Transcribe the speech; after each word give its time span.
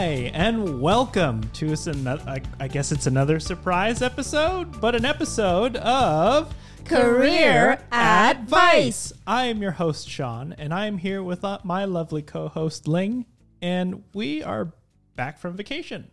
Hi, 0.00 0.30
and 0.32 0.80
welcome 0.80 1.42
to 1.52 1.74
us 1.74 1.86
another. 1.86 2.24
I, 2.26 2.40
I 2.58 2.68
guess 2.68 2.90
it's 2.90 3.06
another 3.06 3.38
surprise 3.38 4.00
episode, 4.00 4.80
but 4.80 4.94
an 4.94 5.04
episode 5.04 5.76
of 5.76 6.54
Career 6.86 7.78
Advice. 7.92 9.12
I 9.26 9.44
am 9.48 9.60
your 9.60 9.72
host 9.72 10.08
Sean, 10.08 10.54
and 10.56 10.72
I 10.72 10.86
am 10.86 10.96
here 10.96 11.22
with 11.22 11.44
uh, 11.44 11.58
my 11.64 11.84
lovely 11.84 12.22
co-host 12.22 12.88
Linh, 12.88 13.26
and 13.60 14.02
we 14.14 14.42
are 14.42 14.72
back 15.16 15.38
from 15.38 15.54
vacation. 15.54 16.10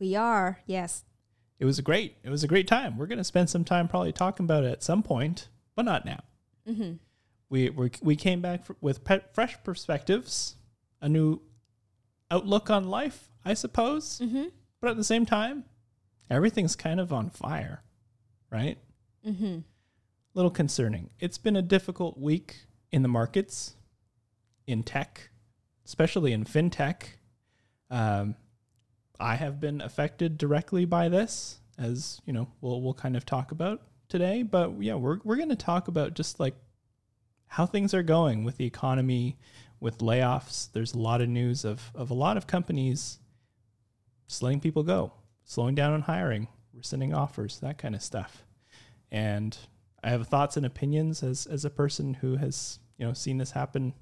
We 0.00 0.16
are, 0.16 0.58
yes. 0.66 1.04
It 1.60 1.66
was 1.66 1.78
a 1.78 1.82
great. 1.82 2.16
It 2.24 2.30
was 2.30 2.42
a 2.42 2.48
great 2.48 2.66
time. 2.66 2.98
We're 2.98 3.06
gonna 3.06 3.22
spend 3.22 3.48
some 3.48 3.62
time 3.62 3.86
probably 3.86 4.10
talking 4.10 4.42
about 4.42 4.64
it 4.64 4.72
at 4.72 4.82
some 4.82 5.04
point, 5.04 5.46
but 5.76 5.84
not 5.84 6.04
now. 6.04 6.24
Mm-hmm. 6.68 6.94
We 7.48 7.70
we 7.70 7.92
we 8.02 8.16
came 8.16 8.40
back 8.40 8.64
with 8.80 9.08
fresh 9.32 9.56
perspectives, 9.62 10.56
a 11.00 11.08
new 11.08 11.42
outlook 12.30 12.70
on 12.70 12.88
life, 12.88 13.29
I 13.44 13.54
suppose. 13.54 14.20
Mm-hmm. 14.22 14.44
But 14.80 14.90
at 14.90 14.96
the 14.96 15.04
same 15.04 15.26
time, 15.26 15.64
everything's 16.30 16.76
kind 16.76 17.00
of 17.00 17.12
on 17.12 17.30
fire, 17.30 17.82
right? 18.50 18.78
Mm-hmm. 19.26 19.58
little 20.32 20.50
concerning. 20.50 21.10
It's 21.18 21.36
been 21.36 21.56
a 21.56 21.62
difficult 21.62 22.16
week 22.18 22.64
in 22.90 23.02
the 23.02 23.08
markets, 23.08 23.74
in 24.66 24.82
tech, 24.82 25.28
especially 25.84 26.32
in 26.32 26.44
fintech. 26.44 27.02
Um, 27.90 28.36
I 29.18 29.34
have 29.34 29.60
been 29.60 29.82
affected 29.82 30.38
directly 30.38 30.86
by 30.86 31.08
this, 31.10 31.58
as 31.76 32.20
you 32.24 32.32
know, 32.32 32.48
we'll 32.60 32.80
we'll 32.80 32.94
kind 32.94 33.16
of 33.16 33.26
talk 33.26 33.52
about 33.52 33.82
today. 34.08 34.42
But 34.42 34.80
yeah, 34.80 34.94
we're 34.94 35.18
we're 35.24 35.36
going 35.36 35.50
to 35.50 35.56
talk 35.56 35.88
about 35.88 36.14
just 36.14 36.40
like 36.40 36.54
how 37.46 37.66
things 37.66 37.92
are 37.92 38.02
going 38.02 38.44
with 38.44 38.56
the 38.56 38.64
economy, 38.64 39.36
with 39.80 39.98
layoffs. 39.98 40.70
There's 40.72 40.94
a 40.94 40.98
lot 40.98 41.20
of 41.20 41.28
news 41.28 41.64
of 41.64 41.90
of 41.94 42.10
a 42.10 42.14
lot 42.14 42.36
of 42.36 42.46
companies 42.46 43.18
just 44.30 44.44
letting 44.44 44.60
people 44.60 44.84
go, 44.84 45.12
slowing 45.44 45.74
down 45.74 45.92
on 45.92 46.02
hiring, 46.02 46.46
rescinding 46.72 47.12
offers, 47.12 47.58
that 47.58 47.78
kind 47.78 47.96
of 47.96 48.02
stuff. 48.02 48.44
And 49.10 49.58
I 50.04 50.10
have 50.10 50.28
thoughts 50.28 50.56
and 50.56 50.64
opinions 50.64 51.24
as 51.24 51.46
as 51.46 51.64
a 51.64 51.70
person 51.70 52.14
who 52.14 52.36
has 52.36 52.78
you 52.96 53.04
know 53.04 53.12
seen 53.12 53.38
this 53.38 53.50
happen 53.50 53.92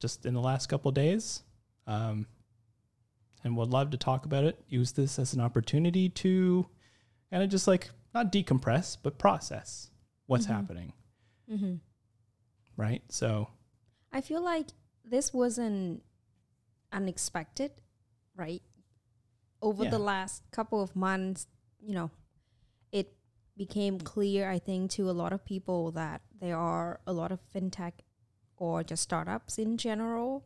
just 0.00 0.24
in 0.24 0.32
the 0.32 0.40
last 0.40 0.68
couple 0.68 0.88
of 0.88 0.94
days, 0.94 1.42
um, 1.86 2.26
and 3.44 3.54
would 3.58 3.68
love 3.68 3.90
to 3.90 3.98
talk 3.98 4.24
about 4.24 4.44
it. 4.44 4.58
Use 4.68 4.92
this 4.92 5.18
as 5.18 5.34
an 5.34 5.40
opportunity 5.42 6.08
to 6.08 6.66
kind 7.30 7.42
of 7.42 7.50
just 7.50 7.68
like 7.68 7.90
not 8.14 8.32
decompress 8.32 8.96
but 9.02 9.18
process 9.18 9.90
what's 10.26 10.46
Mhm. 10.46 10.50
happening, 10.50 10.92
Mm-hmm. 11.50 11.74
right? 12.78 13.02
So 13.10 13.48
I 14.12 14.22
feel 14.22 14.42
like 14.42 14.68
this 15.04 15.34
wasn't 15.34 16.02
unexpected, 16.90 17.72
right? 18.34 18.62
Over 19.64 19.84
Yeah. 19.84 19.90
the 19.90 19.98
last 19.98 20.42
couple 20.50 20.80
of 20.82 20.94
months, 20.94 21.46
you 21.80 21.94
know, 21.94 22.10
it 22.92 23.16
became 23.56 23.98
clear, 23.98 24.50
I 24.50 24.58
think, 24.58 24.90
to 24.92 25.08
a 25.10 25.16
lot 25.22 25.32
of 25.32 25.44
people 25.44 25.90
that 25.92 26.20
there 26.38 26.56
are 26.58 27.00
a 27.06 27.12
lot 27.12 27.32
of 27.32 27.40
fintech 27.52 27.94
or 28.56 28.84
just 28.84 29.02
startups 29.02 29.58
in 29.58 29.76
general 29.78 30.44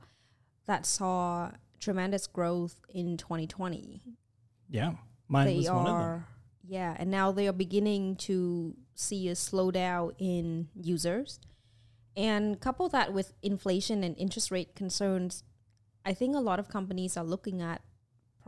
that 0.67 0.87
saw 0.87 1.51
tremendous 1.81 2.27
growth 2.27 2.81
in 2.89 3.17
2020. 3.17 4.03
yeah, 4.71 4.93
mine 5.29 5.47
they 5.47 5.57
was 5.57 5.69
are 5.69 5.77
one 5.77 5.87
of 5.87 5.99
them. 5.99 6.25
yeah 6.63 6.97
and 6.99 7.11
now 7.11 7.33
they 7.33 7.47
are 7.49 7.53
beginning 7.67 8.15
to 8.17 8.77
see 8.95 9.29
a 9.29 9.33
slowdown 9.35 10.13
in 10.19 10.69
users 10.75 11.39
and 12.17 12.61
couple 12.61 12.89
that 12.89 13.13
with 13.13 13.33
inflation 13.43 14.03
and 14.05 14.15
interest 14.19 14.51
rate 14.51 14.75
concerns 14.75 15.45
i 16.05 16.13
think 16.13 16.35
a 16.37 16.41
lot 16.51 16.59
of 16.59 16.69
companies 16.69 17.17
are 17.17 17.25
looking 17.25 17.63
at 17.63 17.81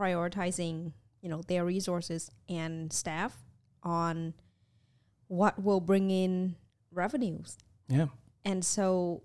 prioritizing 0.01 0.93
you 1.21 1.29
know 1.29 1.41
their 1.47 1.63
resources 1.63 2.31
and 2.49 2.91
staff 2.91 3.37
on 3.83 4.33
what 5.27 5.61
will 5.61 5.79
bring 5.79 6.09
in 6.09 6.55
revenues. 6.91 7.57
Yeah, 7.87 8.07
and 8.43 8.65
so 8.65 9.23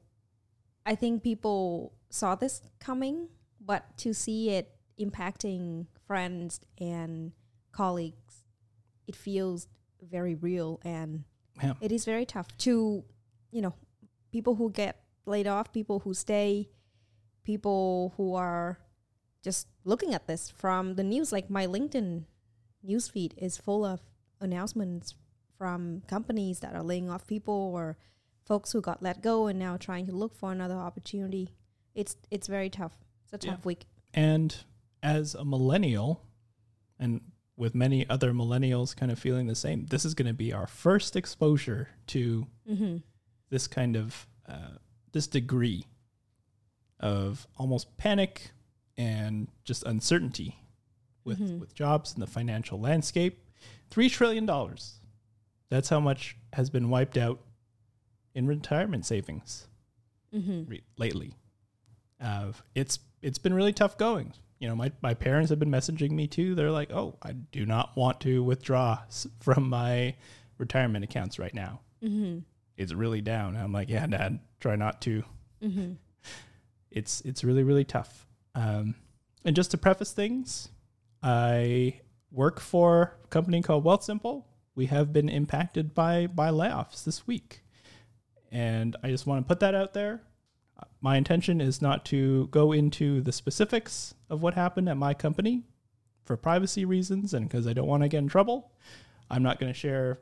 I 0.85 0.95
think 0.95 1.23
people 1.23 1.95
saw 2.11 2.35
this 2.35 2.61
coming, 2.79 3.29
but 3.61 3.97
to 3.99 4.13
see 4.13 4.51
it 4.51 4.77
impacting 5.01 5.87
friends 6.07 6.61
and 6.79 7.33
colleagues, 7.73 8.45
it 9.07 9.17
feels 9.17 9.69
very 10.03 10.35
real 10.35 10.81
and 10.85 11.25
yeah, 11.63 11.75
it 11.81 11.91
is 11.91 12.05
very 12.05 12.27
tough 12.27 12.49
to, 12.59 13.03
you 13.51 13.63
know, 13.63 13.75
people 14.31 14.55
who 14.55 14.71
get 14.71 15.01
laid 15.25 15.47
off, 15.47 15.73
people 15.73 16.01
who 16.01 16.13
stay, 16.13 16.69
people 17.45 18.13
who 18.17 18.35
are 18.35 18.79
just 19.47 19.69
looking 19.85 20.13
at 20.13 20.27
this 20.27 20.51
from 20.51 20.97
the 20.97 21.05
news. 21.05 21.31
Like 21.31 21.49
my 21.49 21.67
LinkedIn 21.69 22.25
newsfeed 22.85 23.33
is 23.37 23.57
full 23.57 23.85
of 23.85 24.01
announcements 24.41 25.15
from 25.57 26.03
companies 26.09 26.59
that 26.61 26.75
are 26.75 26.83
laying 26.83 27.09
off 27.09 27.29
people 27.29 27.55
or 27.73 27.97
folks 28.45 28.73
who 28.73 28.81
got 28.81 29.05
let 29.05 29.23
go 29.23 29.47
and 29.47 29.57
now 29.59 29.77
trying 29.77 30.07
to 30.07 30.13
look 30.13 30.35
for 30.35 30.51
another 30.51 30.75
opportunity. 30.75 31.55
It's 31.95 32.17
it's 32.31 32.49
very 32.49 32.69
tough. 32.71 32.95
It's 33.25 33.33
a 33.45 33.47
Yeah. 33.47 33.53
tough 33.55 33.65
week. 33.65 33.87
And 34.13 34.49
as 35.01 35.37
a 35.37 35.45
millennial, 35.45 36.11
and 36.99 37.21
with 37.57 37.73
many 37.75 38.01
other 38.11 38.33
millennials 38.33 38.97
kind 38.97 39.13
of 39.13 39.19
feeling 39.19 39.47
the 39.47 39.55
same, 39.55 39.87
this 39.87 40.05
is 40.05 40.15
going 40.15 40.27
to 40.35 40.35
be 40.35 40.53
our 40.53 40.67
first 40.67 41.15
exposure 41.15 41.89
to 42.09 42.47
Mm-hmm. 42.69 42.97
this 43.51 43.69
kind 43.69 43.95
of 43.97 44.27
uh, 44.49 44.79
this 45.13 45.29
degree 45.29 45.87
of 46.99 47.47
almost 47.57 47.97
panic 47.97 48.51
and 48.99 49.49
just 49.65 49.83
uncertainty 49.85 50.57
with 51.25 51.39
Mhm. 51.41 51.59
with 51.59 51.75
jobs 51.75 52.13
and 52.15 52.23
the 52.23 52.27
financial 52.27 52.79
landscape. 52.81 53.43
Three 53.91 54.09
trillion 54.09 54.47
dollars. 54.47 55.01
That's 55.69 55.89
how 55.89 56.01
much 56.01 56.37
has 56.53 56.71
been 56.71 56.89
wiped 56.91 57.17
out 57.17 57.41
in 58.35 58.47
retirement 58.47 59.05
savings 59.07 59.67
Mm-hmm. 60.35 60.65
re- 60.71 60.83
lately. 60.97 61.35
Uh, 62.21 62.53
it's 62.75 62.99
it's 63.23 63.39
been 63.39 63.55
really 63.55 63.73
tough 63.73 63.97
going. 63.99 64.33
You 64.59 64.69
know, 64.69 64.75
my, 64.77 64.91
my 65.03 65.13
parents 65.15 65.51
have 65.51 65.59
been 65.59 65.71
messaging 65.71 66.13
me 66.13 66.27
too. 66.27 66.55
They're 66.55 66.71
like, 66.71 66.91
"Oh, 66.93 67.17
I 67.23 67.33
do 67.33 67.67
not 67.67 67.95
want 67.97 68.21
to 68.23 68.43
withdraw 68.43 69.03
from 69.41 69.69
my 69.69 70.17
retirement 70.59 71.05
accounts 71.05 71.39
right 71.39 71.53
now. 71.53 71.81
Mm-hmm. 72.03 72.39
It's 72.77 72.93
really 72.93 73.21
down." 73.21 73.57
I'm 73.57 73.73
like, 73.73 73.89
"Yeah, 73.91 74.07
Dad, 74.07 74.41
try 74.61 74.77
not 74.77 75.01
to." 75.03 75.23
Mm-hmm. 75.63 75.93
It's 76.91 77.21
it's 77.23 77.45
really 77.45 77.63
really 77.65 77.85
tough. 77.85 78.26
Um, 78.57 78.95
and 79.45 79.55
just 79.55 79.71
to 79.73 79.79
preface 79.79 80.13
things, 80.13 80.71
I 81.23 82.01
work 82.33 82.59
for 82.59 83.17
a 83.23 83.27
company 83.29 83.63
called 83.63 83.85
Wealthsimple. 83.85 84.45
We 84.75 84.87
have 84.87 85.13
been 85.13 85.29
impacted 85.29 85.95
by 85.95 86.27
by 86.27 86.49
layoffs 86.49 87.05
this 87.05 87.27
week, 87.27 87.63
and 88.51 88.97
I 89.03 89.11
just 89.11 89.27
want 89.27 89.45
to 89.45 89.49
put 89.49 89.61
that 89.61 89.75
out 89.75 89.95
there. 89.95 90.23
My 91.01 91.17
intention 91.17 91.61
is 91.61 91.81
not 91.81 92.05
to 92.07 92.49
go 92.49 92.73
into 92.73 93.21
the 93.21 93.33
specifics 93.33 94.15
of 94.29 94.43
what 94.43 94.55
happened 94.55 94.89
at 94.89 94.97
my 94.97 95.15
company 95.15 95.65
for 96.25 96.37
privacy 96.37 96.85
reasons 96.85 97.33
and 97.33 97.49
because 97.49 97.67
I 97.67 97.73
don't 97.73 97.87
want 97.87 98.03
to 98.03 98.09
get 98.09 98.19
in 98.19 98.29
trouble. 98.29 98.73
I'm 99.31 99.43
not 99.43 99.59
going 99.59 99.73
to 99.73 99.79
share 99.79 100.21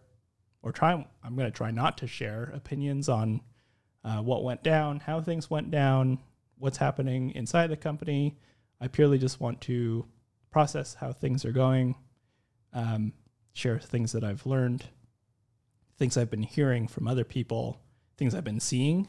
or 0.63 0.71
try. 0.71 0.93
I'm 0.93 1.37
going 1.37 1.51
to 1.51 1.57
try 1.57 1.71
not 1.71 1.99
to 1.99 2.07
share 2.07 2.53
opinions 2.55 3.09
on 3.09 3.41
uh, 4.05 4.19
what 4.19 4.45
went 4.45 4.63
down, 4.63 5.01
how 5.01 5.21
things 5.21 5.51
went 5.51 5.71
down, 5.71 6.19
what's 6.59 6.79
happening 6.79 7.31
inside 7.33 7.69
the 7.69 7.77
company. 7.77 8.37
I 8.81 8.89
purely 8.89 9.19
just 9.19 9.41
want 9.41 9.61
to 9.63 10.07
process 10.51 10.95
how 10.95 11.13
things 11.13 11.45
are 11.45 11.53
going, 11.53 11.95
um, 12.73 13.13
share 13.53 13.79
things 13.79 14.13
that 14.13 14.25
I've 14.25 14.47
learned, 14.47 14.85
things 15.97 16.17
I've 16.17 16.31
been 16.31 16.43
hearing 16.43 16.89
from 16.89 17.07
other 17.09 17.25
people, 17.25 17.81
things 18.17 18.35
I've 18.35 18.45
been 18.45 18.61
seeing 18.61 19.09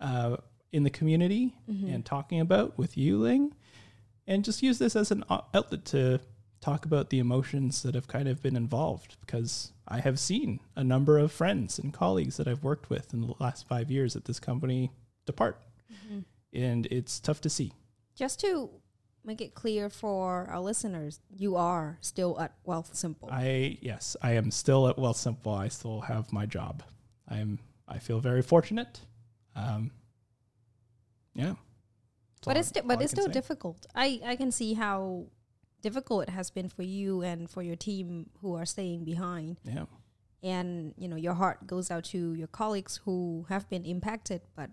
uh, 0.00 0.36
in 0.72 0.82
the 0.84 0.90
community 0.90 1.54
Mhm. 1.68 1.92
and 1.94 2.04
talking 2.06 2.40
about 2.40 2.76
with 2.78 2.96
you, 2.96 3.18
Linh, 3.18 3.54
and 4.26 4.44
just 4.44 4.62
use 4.62 4.78
this 4.78 4.94
as 4.94 5.10
an 5.10 5.24
outlet 5.30 5.84
to 5.86 6.20
talk 6.60 6.84
about 6.84 7.10
the 7.10 7.18
emotions 7.18 7.82
that 7.82 7.94
have 7.94 8.06
kind 8.08 8.28
of 8.28 8.42
been 8.42 8.56
involved 8.56 9.16
because 9.20 9.72
I 9.86 10.00
have 10.00 10.18
seen 10.18 10.60
a 10.76 10.84
number 10.84 11.18
of 11.18 11.32
friends 11.32 11.78
and 11.78 11.92
colleagues 11.94 12.36
that 12.36 12.46
I've 12.48 12.62
worked 12.64 12.90
with 12.90 13.14
in 13.14 13.22
the 13.22 13.34
last 13.40 13.66
five 13.66 13.90
years 13.90 14.14
at 14.16 14.24
this 14.26 14.38
company 14.40 14.92
depart, 15.24 15.60
Mm-hmm. 15.92 16.20
And 16.52 16.86
it's 16.90 17.20
tough 17.20 17.40
to 17.42 17.50
see. 17.50 17.72
Just 18.14 18.40
to 18.40 18.70
make 19.24 19.40
it 19.40 19.54
clear 19.54 19.90
for 19.90 20.46
our 20.50 20.60
listeners, 20.60 21.20
you 21.28 21.56
are 21.56 21.98
still 22.00 22.40
at 22.40 22.52
Wealthsimple. 22.64 23.28
I 23.30 23.78
yes, 23.82 24.16
I 24.22 24.32
am 24.32 24.50
still 24.50 24.88
at 24.88 24.96
Wealthsimple. 24.96 25.56
I 25.56 25.68
still 25.68 26.00
have 26.02 26.32
my 26.32 26.46
job. 26.46 26.82
I'm 27.28 27.58
I 27.86 27.98
feel 27.98 28.20
very 28.20 28.42
fortunate. 28.42 29.00
Um, 29.54 29.90
yeah, 31.34 31.54
but 32.44 32.56
it's 32.56 32.68
sti- 32.68 32.82
but 32.84 33.02
it's 33.02 33.12
still 33.12 33.26
say. 33.26 33.32
difficult. 33.32 33.86
I 33.94 34.20
I 34.24 34.36
can 34.36 34.50
see 34.50 34.74
how 34.74 35.26
difficult 35.82 36.24
it 36.24 36.30
has 36.30 36.50
been 36.50 36.68
for 36.68 36.82
you 36.82 37.22
and 37.22 37.48
for 37.48 37.62
your 37.62 37.76
team 37.76 38.30
who 38.40 38.54
are 38.54 38.66
staying 38.66 39.04
behind. 39.04 39.58
Yeah, 39.64 39.84
And 40.42 40.94
you 40.96 41.08
know 41.08 41.16
your 41.16 41.34
heart 41.34 41.66
goes 41.66 41.90
out 41.90 42.04
to 42.04 42.34
your 42.34 42.48
colleagues 42.48 43.00
who 43.04 43.46
have 43.48 43.68
been 43.68 43.84
impacted, 43.84 44.42
but 44.56 44.70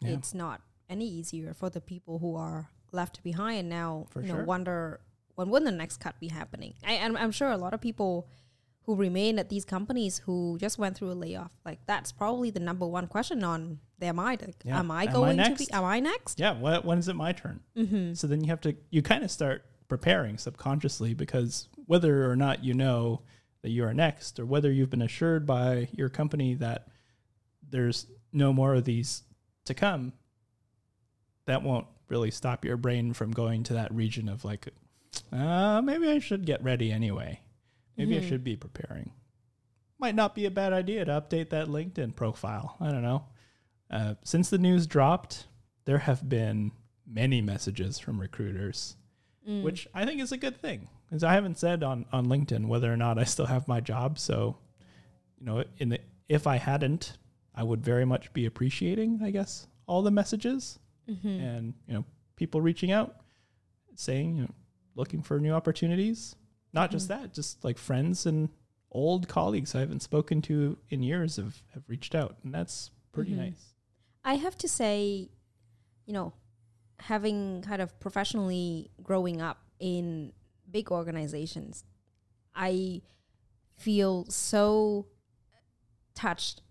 yeah, 0.00 0.10
it's 0.14 0.34
not 0.34 0.62
any 0.88 1.06
easier 1.06 1.54
for 1.54 1.70
the 1.70 1.80
people 1.80 2.18
who 2.18 2.36
are 2.36 2.68
left 2.92 3.22
behind 3.22 3.68
now 3.68 4.06
For 4.10 4.22
you 4.22 4.28
know 4.28 4.36
sure. 4.36 4.44
wonder 4.44 5.00
when 5.34 5.50
will 5.50 5.62
the 5.62 5.70
next 5.70 5.98
cut 5.98 6.18
be 6.18 6.28
happening. 6.28 6.74
I, 6.84 6.98
I'm, 6.98 7.16
I'm 7.16 7.30
sure 7.30 7.50
a 7.50 7.56
lot 7.56 7.72
of 7.74 7.80
people 7.80 8.28
who 8.82 8.96
remain 8.96 9.38
at 9.38 9.50
these 9.50 9.64
companies 9.66 10.18
who 10.24 10.56
just 10.58 10.78
went 10.78 10.96
through 10.96 11.12
a 11.12 11.14
layoff, 11.14 11.52
like 11.64 11.78
that's 11.86 12.10
probably 12.10 12.50
the 12.50 12.58
number 12.60 12.86
one 12.86 13.06
question 13.06 13.44
on 13.44 13.78
their 13.98 14.14
mind. 14.14 14.40
Like, 14.42 14.56
Yeah. 14.64 14.78
am 14.78 14.90
I 14.90 15.02
Am 15.04 15.08
I 15.10 15.12
going 15.12 15.36
to 15.36 15.54
be? 15.54 15.70
Am 15.72 15.84
I 15.84 16.00
next? 16.00 16.40
Yeah. 16.40 16.52
What, 16.58 16.84
when 16.86 16.98
is 16.98 17.06
it 17.08 17.14
my 17.14 17.32
turn? 17.32 17.60
Mm-hmm. 17.76 18.14
So 18.14 18.26
then 18.26 18.40
you 18.42 18.48
have 18.48 18.62
to, 18.62 18.74
you 18.90 19.02
kind 19.02 19.22
of 19.22 19.30
start 19.30 19.64
preparing 19.88 20.38
subconsciously 20.38 21.12
because 21.14 21.68
whether 21.86 22.30
or 22.30 22.34
not 22.34 22.64
you 22.64 22.72
know 22.74 23.22
that 23.62 23.70
you 23.70 23.84
are 23.84 23.92
next 23.94 24.40
or 24.40 24.46
whether 24.46 24.72
you've 24.72 24.90
been 24.90 25.02
assured 25.02 25.46
by 25.46 25.88
your 25.92 26.08
company 26.08 26.54
that 26.54 26.88
there's 27.68 28.06
no 28.32 28.52
more 28.52 28.74
of 28.74 28.84
these 28.84 29.22
to 29.66 29.74
come, 29.74 30.12
that 31.48 31.62
won't 31.62 31.86
really 32.08 32.30
stop 32.30 32.64
your 32.64 32.76
brain 32.76 33.12
from 33.12 33.32
going 33.32 33.62
to 33.64 33.72
that 33.74 33.92
region 33.92 34.28
of 34.28 34.44
like, 34.44 34.68
uh, 35.32 35.80
maybe 35.82 36.08
I 36.08 36.18
should 36.20 36.46
get 36.46 36.62
ready 36.62 36.92
anyway. 36.92 37.40
Maybe 37.96 38.16
I 38.16 38.20
Mhm. 38.20 38.28
should 38.28 38.44
be 38.44 38.56
preparing. 38.56 39.10
Might 39.98 40.14
not 40.14 40.34
be 40.34 40.44
a 40.46 40.50
bad 40.50 40.72
idea 40.72 41.04
to 41.04 41.12
update 41.20 41.50
that 41.50 41.66
LinkedIn 41.68 42.14
profile. 42.14 42.76
I 42.80 42.90
don't 42.92 43.02
know. 43.02 43.24
Uh, 43.90 44.14
since 44.24 44.48
the 44.48 44.58
news 44.58 44.86
dropped, 44.86 45.48
there 45.84 45.98
have 45.98 46.28
been 46.28 46.70
many 47.06 47.40
messages 47.42 47.98
from 47.98 48.20
recruiters, 48.20 48.96
Mm. 49.48 49.62
which 49.62 49.88
I 49.94 50.04
think 50.04 50.20
is 50.20 50.30
a 50.30 50.36
good 50.36 50.60
thing. 50.60 50.88
Because 51.06 51.24
I 51.24 51.32
haven't 51.32 51.56
said 51.58 51.82
on, 51.82 52.04
on 52.12 52.26
LinkedIn 52.26 52.66
whether 52.66 52.92
or 52.92 52.96
not 52.96 53.18
I 53.18 53.24
still 53.24 53.46
have 53.46 53.66
my 53.66 53.80
job. 53.80 54.18
So, 54.18 54.58
you 55.40 55.46
know, 55.46 55.64
in 55.78 55.88
the 55.88 56.00
if 56.28 56.46
I 56.46 56.56
hadn't, 56.58 57.16
I 57.54 57.62
would 57.62 57.82
very 57.82 58.04
much 58.04 58.30
be 58.34 58.44
appreciating, 58.44 59.20
I 59.22 59.30
guess, 59.30 59.66
all 59.86 60.02
the 60.02 60.10
messages 60.10 60.78
Mhm. 61.08 61.40
and 61.40 61.74
you 61.86 61.94
know 61.94 62.04
people 62.36 62.60
reaching 62.60 62.92
out, 62.92 63.16
saying 63.94 64.36
you 64.36 64.42
know 64.42 64.54
looking 64.94 65.22
for 65.22 65.40
new 65.40 65.52
opportunities. 65.52 66.36
Not 66.72 66.90
just 66.90 67.08
that, 67.08 67.32
just 67.32 67.64
like 67.64 67.78
friends 67.78 68.26
and 68.26 68.50
old 68.90 69.26
colleagues 69.28 69.74
I 69.74 69.80
haven't 69.80 70.00
spoken 70.02 70.42
to 70.42 70.78
in 70.90 71.02
years 71.02 71.36
have 71.36 71.62
have 71.74 71.88
reached 71.88 72.14
out, 72.14 72.36
and 72.44 72.52
that's 72.54 72.90
pretty 73.12 73.32
Mhm. 73.32 73.36
nice. 73.38 73.74
I 74.24 74.34
have 74.34 74.56
to 74.58 74.68
say, 74.68 75.30
you 76.04 76.12
know, 76.12 76.34
having 76.98 77.62
kind 77.62 77.80
of 77.80 77.98
professionally 78.00 78.90
growing 79.02 79.40
up 79.40 79.58
in 79.78 80.32
big 80.70 80.90
organizations, 80.90 81.84
I 82.54 83.00
feel 83.76 84.26
so 84.26 85.06
touched 86.14 86.62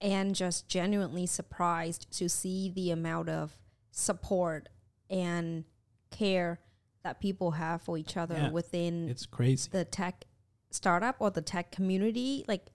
and 0.00 0.34
just 0.34 0.68
genuinely 0.68 1.26
surprised 1.26 2.10
to 2.18 2.28
see 2.28 2.68
the 2.70 2.90
amount 2.90 3.28
of 3.28 3.56
support 3.90 4.68
and 5.08 5.64
care 6.10 6.60
that 7.02 7.20
people 7.20 7.52
have 7.52 7.82
for 7.82 7.96
each 7.98 8.16
other 8.16 8.34
Yeah. 8.34 8.50
within 8.50 9.08
It's 9.08 9.26
crazy. 9.26 9.68
the 9.70 9.84
tech 9.84 10.24
startup 10.70 11.16
or 11.18 11.30
the 11.30 11.42
tech 11.42 11.72
community 11.72 12.44
like 12.46 12.66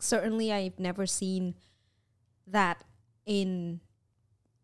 certainly 0.00 0.52
i've 0.52 0.78
never 0.80 1.06
seen 1.06 1.54
that 2.46 2.82
in 3.24 3.80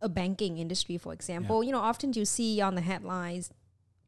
a 0.01 0.09
banking 0.09 0.59
industry 0.59 0.99
for 0.99 1.13
example 1.13 1.63
you 1.63 1.71
know 1.71 1.79
often 1.79 2.13
you 2.13 2.25
see 2.25 2.61
on 2.61 2.75
the 2.75 2.81
headlines 2.81 3.51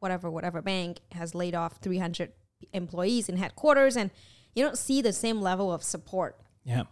whatever 0.01 0.29
whatever 0.31 0.61
bank 0.61 0.99
has 1.13 1.35
laid 1.37 1.55
off 1.55 1.79
300 1.81 2.33
employees 2.73 3.29
in 3.29 3.37
headquarters 3.37 3.97
and 3.97 4.11
you 4.57 4.65
don't 4.65 4.79
see 4.79 5.01
the 5.01 5.13
same 5.13 5.41
level 5.41 5.73
of 5.73 5.83
support 5.85 6.41
Yeah. 6.65 6.85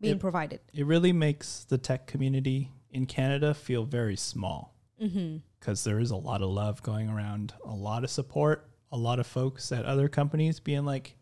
being 0.00 0.16
It- 0.16 0.20
provided 0.20 0.60
It 0.74 0.84
really 0.84 1.12
makes 1.12 1.64
the 1.64 1.78
tech 1.78 2.06
community 2.06 2.70
in 2.94 3.06
Canada 3.06 3.52
feel 3.52 3.84
very 3.84 4.16
small 4.16 4.74
mm-hmm. 5.02 5.38
because 5.58 5.84
there 5.84 5.98
is 5.98 6.12
a 6.12 6.16
lot 6.16 6.40
of 6.40 6.48
love 6.48 6.82
going 6.82 7.10
around, 7.10 7.52
a 7.64 7.74
lot 7.74 8.04
of 8.04 8.10
support, 8.10 8.70
a 8.92 8.96
lot 8.96 9.18
of 9.18 9.26
folks 9.26 9.72
at 9.72 9.84
other 9.84 10.08
companies 10.08 10.60
being 10.60 10.84
like 10.84 11.16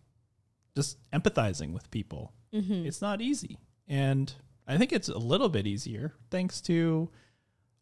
just 0.76 0.98
empathizing 1.12 1.72
with 1.72 1.90
people. 1.90 2.32
Mm-hmm. 2.54 2.86
It's 2.86 3.00
not 3.00 3.22
easy. 3.22 3.58
And 3.88 4.32
I 4.68 4.76
think 4.76 4.92
it's 4.92 5.08
a 5.08 5.18
little 5.18 5.48
bit 5.48 5.66
easier 5.66 6.12
thanks 6.30 6.60
to 6.62 7.08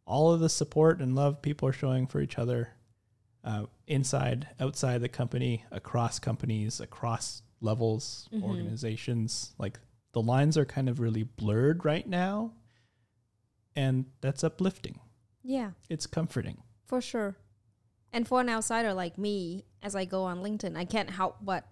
all 0.06 0.32
of 0.32 0.40
the 0.40 0.48
support 0.48 1.00
and 1.00 1.14
love 1.14 1.42
people 1.42 1.68
are 1.68 1.72
showing 1.72 2.06
for 2.06 2.20
each 2.20 2.38
other 2.38 2.70
uh, 3.42 3.64
inside, 3.86 4.46
outside 4.60 5.00
the 5.00 5.08
company, 5.08 5.64
across 5.70 6.18
companies, 6.18 6.78
across 6.78 7.42
levels, 7.60 8.28
Mhm. 8.32 8.42
organizations. 8.42 9.54
Like 9.58 9.80
the 10.12 10.22
lines 10.22 10.56
are 10.56 10.64
kind 10.64 10.88
of 10.88 11.00
really 11.00 11.22
blurred 11.24 11.84
right 11.84 12.06
now. 12.06 12.52
And 13.76 14.06
that's 14.20 14.42
uplifting. 14.44 14.98
yeah 15.42 15.70
It's 15.88 16.06
comforting. 16.06 16.62
For 16.86 17.00
sure. 17.00 17.36
And 18.12 18.26
for 18.26 18.40
an 18.40 18.48
outsider 18.48 18.92
like 18.92 19.16
me, 19.18 19.64
as 19.82 19.94
I 19.94 20.04
go 20.04 20.24
on 20.24 20.40
LinkedIn, 20.42 20.76
I 20.76 20.84
can't 20.84 21.10
help 21.10 21.36
but 21.40 21.64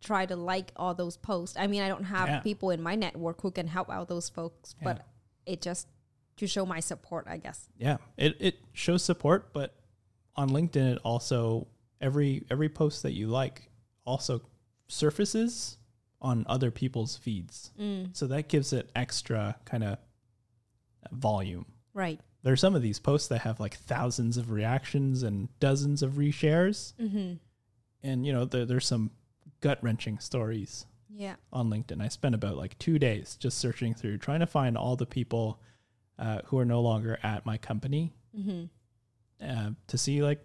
try 0.00 0.24
to 0.26 0.36
like 0.36 0.70
all 0.76 0.94
those 0.94 1.16
posts. 1.16 1.56
I 1.58 1.66
mean, 1.66 1.82
I 1.82 1.88
don't 1.88 2.04
have 2.04 2.28
Yeah. 2.28 2.40
people 2.40 2.70
in 2.70 2.80
my 2.82 2.94
network 2.94 3.40
who 3.42 3.50
can 3.50 3.66
help 3.66 3.90
out 3.90 4.08
those 4.08 4.28
folks, 4.28 4.74
but 4.82 5.04
it 5.46 5.60
just 5.60 5.88
to 6.36 6.46
show 6.46 6.64
my 6.66 6.80
support, 6.80 7.26
I 7.28 7.38
guess. 7.38 7.68
Yeah, 7.78 7.96
it 8.16 8.36
it 8.40 8.58
shows 8.72 9.02
support, 9.02 9.52
but 9.52 9.74
on 10.36 10.50
LinkedIn, 10.50 10.92
it 10.92 10.98
also 11.02 11.66
every 12.00 12.44
every 12.50 12.68
post 12.68 13.02
that 13.02 13.12
you 13.14 13.26
like 13.28 13.70
also 14.04 14.42
surfaces 14.86 15.78
on 16.20 16.44
other 16.48 16.70
people's 16.70 17.16
feeds, 17.16 17.72
Mm, 17.78 18.16
so 18.16 18.26
that 18.26 18.48
gives 18.48 18.72
it 18.72 18.90
extra 18.94 19.56
kind 19.64 19.84
of 19.84 19.98
volume. 21.12 21.66
right. 21.94 22.20
There 22.42 22.52
are 22.52 22.56
some 22.56 22.76
of 22.76 22.82
these 22.82 23.00
posts 23.00 23.26
that 23.28 23.40
have 23.40 23.58
like 23.58 23.74
thousands 23.76 24.36
of 24.36 24.52
reactions 24.52 25.24
and 25.24 25.48
dozens 25.58 26.02
of 26.02 26.12
reshares, 26.12 26.94
Mm-hmm. 26.94 27.34
and 28.04 28.24
you 28.26 28.32
know 28.32 28.44
there, 28.44 28.64
there's 28.64 28.86
some 28.86 29.10
gut 29.60 29.78
wrenching 29.82 30.18
stories 30.20 30.86
Yeah. 31.10 31.34
on 31.52 31.68
LinkedIn. 31.70 32.00
I 32.00 32.06
spent 32.08 32.36
about 32.36 32.56
like 32.56 32.78
two 32.78 32.98
days 33.00 33.36
just 33.36 33.58
searching 33.58 33.94
through 33.94 34.18
trying 34.18 34.40
to 34.40 34.46
find 34.46 34.76
all 34.76 34.94
the 34.94 35.06
people 35.06 35.60
uh, 36.20 36.40
who 36.46 36.58
are 36.58 36.64
no 36.64 36.80
longer 36.80 37.18
at 37.24 37.44
my 37.46 37.58
company 37.58 38.12
Mm-hmm. 38.38 38.64
uh, 39.44 39.70
to 39.88 39.98
see 39.98 40.22
like 40.22 40.38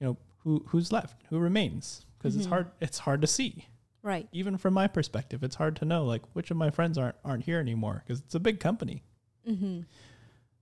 you 0.00 0.06
know 0.06 0.16
who 0.44 0.64
who's 0.68 0.92
left, 0.92 1.24
who 1.30 1.38
remains, 1.40 2.06
because 2.18 2.36
it's 2.36 2.46
Mhm. 2.46 2.50
hard. 2.50 2.70
It's 2.80 2.98
hard 2.98 3.20
to 3.22 3.26
see, 3.26 3.66
Right. 4.02 4.28
even 4.30 4.56
from 4.58 4.74
my 4.74 4.86
perspective. 4.86 5.42
It's 5.42 5.56
hard 5.56 5.74
to 5.76 5.84
know 5.84 6.04
like 6.04 6.22
which 6.34 6.52
of 6.52 6.56
my 6.56 6.70
friends 6.70 6.96
aren't 6.98 7.16
aren't 7.24 7.44
here 7.44 7.58
anymore 7.58 8.04
because 8.06 8.20
it's 8.20 8.36
a 8.36 8.40
big 8.40 8.60
company. 8.60 9.02
Mm-hmm. 9.48 9.80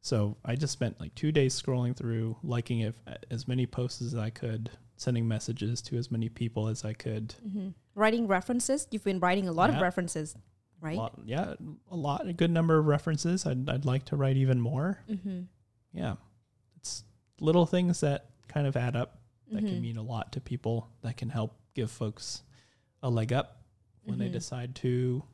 So 0.06 0.36
I 0.44 0.54
just 0.54 0.72
spent 0.72 1.00
like 1.00 1.12
two 1.16 1.32
days 1.32 1.60
scrolling 1.60 1.96
through, 1.96 2.36
liking 2.44 2.78
if, 2.78 2.94
as 3.28 3.48
many 3.48 3.66
posts 3.66 4.00
as 4.02 4.14
I 4.14 4.30
could, 4.30 4.70
sending 4.96 5.26
messages 5.26 5.82
to 5.82 5.96
as 5.96 6.12
many 6.12 6.28
people 6.28 6.68
as 6.68 6.84
I 6.84 6.92
could. 6.92 7.34
Mm-hmm. 7.44 7.70
Writing 7.96 8.28
references. 8.28 8.86
You've 8.92 9.02
been 9.02 9.18
writing 9.18 9.48
a 9.48 9.52
lot 9.52 9.68
Yeah. 9.70 9.76
of 9.76 9.82
references, 9.82 10.36
right? 10.80 10.96
Lot, 10.96 11.18
yeah, 11.24 11.54
a 11.90 11.96
lot, 11.96 12.24
a 12.28 12.32
good 12.32 12.52
number 12.52 12.78
of 12.78 12.86
references. 12.86 13.46
I'd 13.46 13.68
I'd 13.68 13.84
like 13.84 14.04
to 14.04 14.16
write 14.16 14.36
even 14.36 14.60
more. 14.60 15.00
Mm-hmm. 15.10 15.40
Yeah, 15.92 16.14
it's 16.76 17.02
little 17.40 17.66
things 17.66 17.98
that 18.02 18.30
kind 18.46 18.68
of 18.68 18.76
add 18.76 18.94
up 18.94 19.18
that 19.50 19.64
Mhm. 19.64 19.68
can 19.70 19.80
mean 19.82 19.96
a 19.96 20.02
lot 20.04 20.30
to 20.34 20.40
people 20.40 20.88
that 21.00 21.16
can 21.16 21.30
help 21.30 21.58
give 21.74 21.90
folks 21.90 22.44
a 23.02 23.10
leg 23.10 23.32
up 23.32 23.64
when 24.04 24.18
they 24.18 24.28
Mhm. 24.28 24.32
decide 24.34 24.76
to 24.76 25.24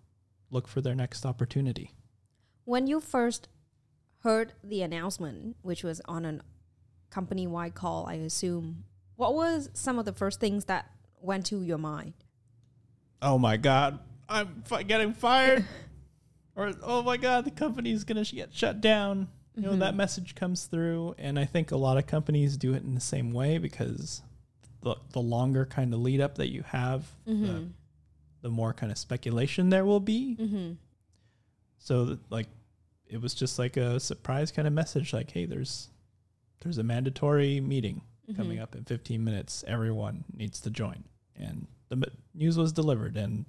look 0.51 0.67
for 0.67 0.81
their 0.81 0.95
next 0.95 1.27
opportunity. 1.27 1.91
When 2.65 2.87
you 2.87 3.01
first 3.01 3.49
heard 4.23 4.53
the 4.63 4.83
announcement, 4.83 5.57
which 5.63 5.83
was 5.83 6.01
on 6.07 6.25
a 6.25 6.41
company 7.11 7.47
wide 7.47 7.75
call, 7.75 8.07
I 8.07 8.15
assume, 8.15 8.85
what 9.17 9.35
was 9.35 9.71
some 9.75 9.99
of 9.99 10.05
the 10.05 10.13
first 10.13 10.41
things 10.41 10.65
that 10.67 10.91
went 11.21 11.47
to 11.47 11.63
your 11.63 11.79
mind? 11.79 12.15
Oh 13.21 13.39
my 13.39 13.57
god, 13.57 13.99
I'm 14.29 14.65
getting 14.87 15.13
fired. 15.13 15.65
or 16.57 16.73
oh 16.83 17.03
my 17.03 17.17
god, 17.17 17.45
the 17.45 17.51
company's 17.51 18.05
going 18.05 18.23
to 18.25 18.35
get 18.35 18.55
shut 18.55 18.81
down. 18.81 19.29
You 19.55 19.63
know, 19.65 19.77
that 19.77 19.95
message 19.95 20.35
comes 20.35 20.65
through 20.65 21.15
and 21.19 21.39
I 21.39 21.45
think 21.45 21.73
a 21.73 21.77
lot 21.77 21.99
of 21.99 22.07
companies 22.07 22.57
do 22.57 22.73
it 22.73 22.83
in 22.85 22.95
the 22.95 23.03
same 23.03 23.33
way 23.33 23.59
because 23.59 24.23
the 24.81 24.97
the 25.13 25.21
longer 25.21 25.67
kind 25.67 25.93
of 25.93 26.01
lead 26.01 26.23
up 26.23 26.37
that 26.37 26.51
you 26.51 26.63
have, 26.63 27.05
the, 27.27 27.33
Mm-hmm. 27.33 27.65
the 28.41 28.49
more 28.49 28.73
kind 28.73 28.91
of 28.91 28.97
speculation 28.97 29.69
there 29.69 29.85
will 29.85 30.01
be. 30.01 30.37
Mm-hmm. 30.41 30.73
So 31.79 32.05
that, 32.07 32.31
like 32.31 32.47
it 33.13 33.21
was 33.21 33.35
just 33.35 33.59
like 33.59 33.77
a 33.77 34.01
surprise 34.01 34.51
kind 34.51 34.67
of 34.67 34.73
message 34.75 35.13
like 35.13 35.31
hey 35.31 35.45
there's 35.47 35.89
there's 36.61 36.79
a 36.79 36.83
mandatory 36.83 37.61
meeting 37.61 38.01
coming 38.37 38.55
Mm-hmm. 38.57 38.63
up 38.63 38.75
in 38.75 38.85
15 38.85 39.23
minutes 39.23 39.65
everyone 39.67 40.25
needs 40.35 40.61
to 40.61 40.71
join 40.71 41.05
and 41.37 41.67
the 41.89 41.97
m- 41.97 42.05
news 42.35 42.57
was 42.57 42.73
delivered 42.73 43.17
and 43.17 43.45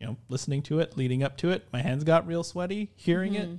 you 0.00 0.06
know 0.06 0.16
listening 0.28 0.62
to 0.62 0.78
it 0.80 0.96
leading 0.96 1.22
up 1.22 1.36
to 1.38 1.50
it 1.50 1.66
my 1.72 1.82
hands 1.82 2.02
got 2.04 2.26
real 2.26 2.42
sweaty 2.44 2.90
hearing 2.96 3.34
it 3.34 3.48
Mhm. 3.48 3.58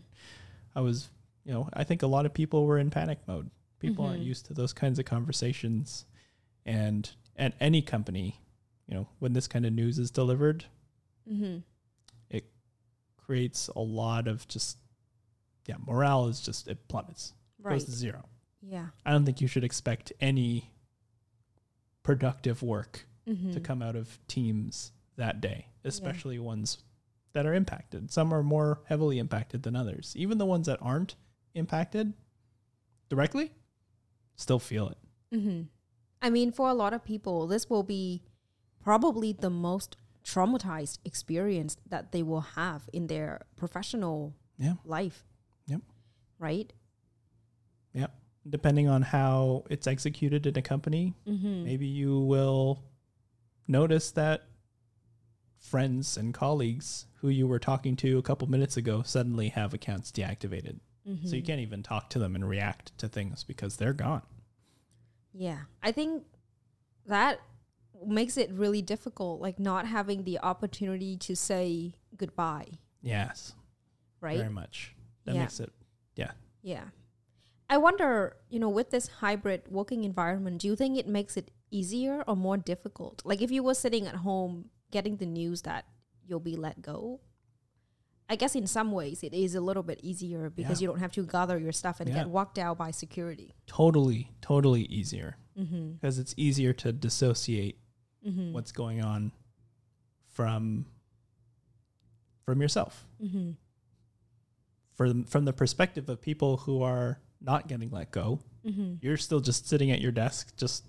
i 0.76 0.82
was 0.82 1.10
you 1.46 1.54
know 1.54 1.70
i 1.74 1.84
think 1.84 2.02
a 2.02 2.08
lot 2.08 2.26
of 2.26 2.34
people 2.34 2.66
were 2.66 2.80
in 2.80 2.90
panic 2.90 3.20
mode 3.28 3.50
people 3.80 4.06
aren't 4.06 4.22
Mhm. 4.24 4.26
used 4.26 4.46
to 4.48 4.54
those 4.54 4.74
kinds 4.74 4.98
of 5.00 5.06
conversations 5.06 6.06
and 6.66 7.12
at 7.36 7.54
any 7.60 7.82
company 7.82 8.40
you 8.88 8.96
know 8.96 9.08
when 9.20 9.34
this 9.34 9.48
kind 9.48 9.66
of 9.66 9.74
news 9.74 10.00
is 10.00 10.10
delivered 10.12 10.66
Mm-hmm. 11.30 11.60
creates 13.26 13.70
a 13.70 13.80
lot 13.80 14.28
of 14.28 14.46
just 14.50 14.78
yeah 15.66 15.76
morale 15.86 16.28
is 16.28 16.40
just 16.42 16.68
it 16.68 16.88
plummets 16.88 17.34
Right. 17.62 17.74
goes 17.74 17.86
to 17.86 17.92
zero 17.92 18.26
Yeah. 18.62 18.88
I 19.06 19.12
don't 19.12 19.26
think 19.26 19.40
you 19.42 19.48
should 19.48 19.64
expect 19.64 20.12
any 20.20 20.72
productive 22.04 22.62
work 22.62 23.06
Mm-hmm. 23.26 23.52
to 23.54 23.62
come 23.62 23.82
out 23.82 23.96
of 23.96 24.20
teams 24.28 24.92
that 25.16 25.40
day, 25.40 25.68
especially 25.86 26.38
ones 26.40 26.80
that 27.32 27.46
are 27.46 27.54
impacted. 27.54 28.12
Some 28.12 28.34
are 28.34 28.44
more 28.44 28.82
heavily 28.88 29.18
impacted 29.18 29.64
than 29.64 29.78
others. 29.78 30.14
Even 30.18 30.40
the 30.40 30.46
ones 30.46 30.68
that 30.68 30.78
aren't 30.82 31.16
impacted 31.56 32.12
directly 33.08 33.54
still 34.36 34.60
feel 34.60 34.90
it. 34.90 34.98
Mm-hmm. 35.34 35.62
I 36.22 36.30
mean, 36.32 36.52
for 36.52 36.68
a 36.68 36.74
lot 36.74 36.94
of 36.94 37.06
people, 37.06 37.48
this 37.48 37.70
will 37.70 37.84
be 37.84 38.24
probably 38.84 39.32
the 39.32 39.50
most 39.50 39.96
traumatized 40.26 41.00
experience 41.06 41.78
that 41.88 42.12
they 42.12 42.24
will 42.24 42.42
have 42.42 42.90
in 42.92 43.08
their 43.08 43.44
professional 43.56 44.36
Yeah. 44.58 44.74
life. 44.84 45.24
Right? 46.44 46.74
Yeah. 47.94 48.08
Depending 48.50 48.90
on 48.90 49.02
how 49.02 49.64
it's 49.70 49.88
executed 49.88 50.46
in 50.46 50.58
a 50.58 50.62
company, 50.62 51.14
Mm-hmm. 51.26 51.64
maybe 51.64 51.86
you 51.88 52.20
will 52.20 52.84
notice 53.68 54.12
that 54.12 54.44
friends 55.58 56.18
and 56.18 56.34
colleagues 56.34 57.06
who 57.22 57.30
you 57.30 57.48
were 57.48 57.60
talking 57.60 57.96
to 57.96 58.18
a 58.18 58.22
couple 58.22 58.50
minutes 58.50 58.76
ago 58.76 59.02
suddenly 59.04 59.48
have 59.50 59.74
accounts 59.74 60.12
deactivated. 60.12 60.80
Mm-hmm. 61.08 61.26
So 61.28 61.36
you 61.38 61.44
can't 61.44 61.62
even 61.62 61.82
talk 61.84 62.10
to 62.12 62.20
them 62.20 62.36
and 62.36 62.48
react 62.48 62.98
to 62.98 63.08
things 63.08 63.46
because 63.46 63.78
they're 63.78 63.94
gone. 63.94 64.24
Yeah. 65.34 65.60
I 65.82 65.94
think 65.94 66.24
that 67.06 67.40
makes 68.06 68.36
it 68.38 68.52
really 68.52 68.82
difficult, 68.82 69.40
like 69.40 69.58
not 69.60 69.88
having 69.88 70.26
the 70.26 70.40
opportunity 70.40 71.16
to 71.18 71.36
say 71.36 71.94
goodbye. 72.18 72.68
Yes. 73.02 73.54
Right? 74.20 74.38
Very 74.38 74.50
much. 74.50 74.94
That 75.26 75.36
Yeah. 75.36 75.42
makes 75.42 75.62
it 75.62 75.72
Yeah. 76.16 76.32
Yeah. 76.62 76.86
I 77.70 77.78
wonder, 77.78 78.38
you 78.50 78.60
know, 78.60 78.70
with 78.70 78.92
this 78.92 79.08
hybrid 79.08 79.64
working 79.70 80.04
environment, 80.04 80.60
do 80.62 80.68
you 80.68 80.76
think 80.76 80.98
it 80.98 81.08
makes 81.08 81.38
it 81.38 81.50
easier 81.72 82.24
or 82.28 82.36
more 82.36 82.58
difficult? 82.58 83.22
Like 83.26 83.42
if 83.42 83.50
you 83.52 83.64
were 83.64 83.74
sitting 83.74 84.06
at 84.08 84.16
home 84.16 84.70
getting 84.92 85.18
the 85.18 85.26
news 85.26 85.64
that 85.64 85.86
you'll 86.28 86.40
be 86.40 86.56
let 86.56 86.82
go, 86.82 87.20
I 88.30 88.36
guess 88.36 88.56
in 88.56 88.68
some 88.68 88.92
ways 88.92 89.24
it 89.24 89.34
is 89.34 89.56
a 89.56 89.62
little 89.62 89.84
bit 89.84 90.00
easier 90.04 90.50
because 90.50 90.80
Yeah. 90.82 90.86
you 90.86 90.92
don't 90.92 91.00
have 91.00 91.12
to 91.14 91.24
gather 91.26 91.58
your 91.58 91.72
stuff 91.72 92.00
and 92.00 92.10
Yeah. 92.10 92.16
get 92.16 92.30
walked 92.30 92.58
out 92.60 92.78
by 92.78 92.92
security. 92.92 93.54
totally, 93.66 94.32
totally 94.42 94.84
easier 94.84 95.38
Mm-hmm. 95.58 95.94
because 95.94 96.20
it's 96.20 96.34
easier 96.38 96.74
to 96.74 96.92
dissociate 96.92 97.78
Mm-hmm. 98.26 98.54
what's 98.54 98.72
going 98.72 99.02
on 99.04 99.32
from 100.28 100.86
from 102.46 102.62
yourself. 102.62 103.06
Mm-hmm. 103.22 103.52
From 104.94 105.24
from 105.26 105.46
the 105.46 105.54
perspective 105.54 106.08
of 106.10 106.22
people 106.22 106.58
who 106.58 106.82
are 106.84 107.20
not 107.42 107.68
getting 107.68 107.90
let 107.90 108.12
go, 108.12 108.40
Mm-hmm. 108.66 108.94
you're 109.02 109.18
still 109.18 109.42
just 109.42 109.68
sitting 109.68 109.92
at 109.92 110.00
your 110.00 110.12
desk 110.14 110.56
just 110.56 110.86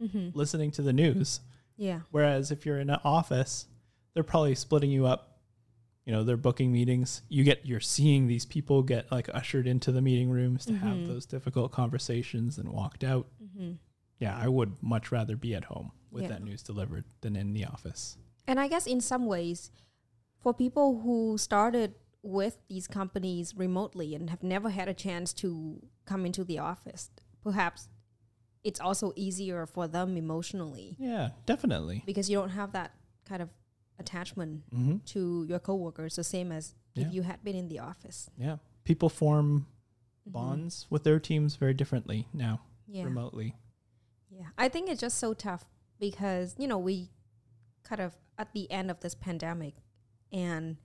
Mm-hmm. 0.00 0.28
listening 0.34 0.70
to 0.72 0.82
the 0.82 0.92
news. 0.92 1.40
Yeah. 1.78 2.00
Whereas 2.10 2.50
if 2.50 2.66
you're 2.66 2.78
in 2.78 2.90
an 2.90 3.00
office, 3.02 3.66
they're 4.14 4.22
probably 4.22 4.54
splitting 4.54 4.90
you 4.90 5.06
up. 5.06 5.38
You 6.04 6.12
know, 6.12 6.22
they're 6.22 6.36
booking 6.36 6.70
meetings. 6.70 7.22
You 7.30 7.42
get 7.44 7.64
you're 7.66 7.80
seeing 7.80 8.26
these 8.28 8.44
people 8.46 8.82
get 8.82 9.10
like 9.10 9.28
ushered 9.34 9.66
into 9.66 9.90
the 9.92 10.00
meeting 10.02 10.28
rooms 10.30 10.64
to 10.66 10.74
have 10.74 10.98
Mhm. 10.98 11.06
those 11.08 11.24
difficult 11.26 11.72
conversations 11.72 12.58
and 12.58 12.68
walked 12.68 13.02
out. 13.02 13.26
Mm-hmm. 13.42 13.72
Yeah, 14.20 14.36
I 14.36 14.48
would 14.48 14.82
much 14.82 15.10
rather 15.10 15.34
be 15.36 15.54
at 15.54 15.64
home 15.64 15.92
with 16.10 16.22
Yeah. 16.24 16.28
that 16.28 16.44
news 16.44 16.62
delivered 16.62 17.04
than 17.22 17.34
in 17.36 17.52
the 17.54 17.64
office. 17.64 18.16
And 18.46 18.60
I 18.60 18.68
guess 18.68 18.86
in 18.86 19.00
some 19.00 19.26
ways, 19.26 19.70
for 20.38 20.54
people 20.54 21.00
who 21.00 21.36
started 21.38 21.94
with 22.26 22.58
these 22.68 22.86
companies 22.86 23.54
remotely 23.56 24.14
and 24.14 24.30
have 24.30 24.42
never 24.42 24.70
had 24.70 24.88
a 24.88 24.94
chance 24.94 25.32
to 25.32 25.80
come 26.04 26.26
into 26.26 26.44
the 26.44 26.58
office, 26.58 27.10
perhaps 27.42 27.88
it's 28.64 28.80
also 28.80 29.12
easier 29.16 29.64
for 29.66 29.86
them 29.86 30.16
emotionally 30.16 30.96
Yeah, 30.98 31.30
definitely. 31.46 32.02
because 32.04 32.28
you 32.28 32.36
don't 32.36 32.50
have 32.50 32.72
that 32.72 32.92
kind 33.24 33.40
of 33.42 33.50
attachment 33.98 34.64
hmm 34.72 34.96
to 35.06 35.44
your 35.48 35.58
coworkers, 35.58 36.16
the 36.16 36.24
same 36.24 36.50
as 36.52 36.74
Yeah. 36.94 37.06
if 37.06 37.12
you 37.14 37.22
had 37.22 37.42
been 37.44 37.56
in 37.56 37.68
the 37.68 37.78
office. 37.78 38.28
Yeah, 38.36 38.58
people 38.84 39.08
form 39.08 39.66
Mhm. 40.28 40.32
bonds 40.32 40.86
with 40.90 41.04
their 41.04 41.20
teams 41.20 41.56
very 41.56 41.74
differently 41.74 42.26
now, 42.32 42.60
Yeah. 42.88 43.04
remotely. 43.04 43.54
Yeah. 44.30 44.48
I 44.58 44.68
think 44.68 44.88
it's 44.90 45.00
just 45.00 45.18
so 45.18 45.32
tough 45.32 45.64
because, 46.00 46.56
you 46.58 46.66
know, 46.66 46.78
we 46.78 47.10
kind 47.84 48.00
of 48.00 48.16
at 48.36 48.52
the 48.52 48.68
end 48.70 48.90
of 48.90 49.00
this 49.00 49.14
pandemic 49.14 49.76
and 50.32 50.76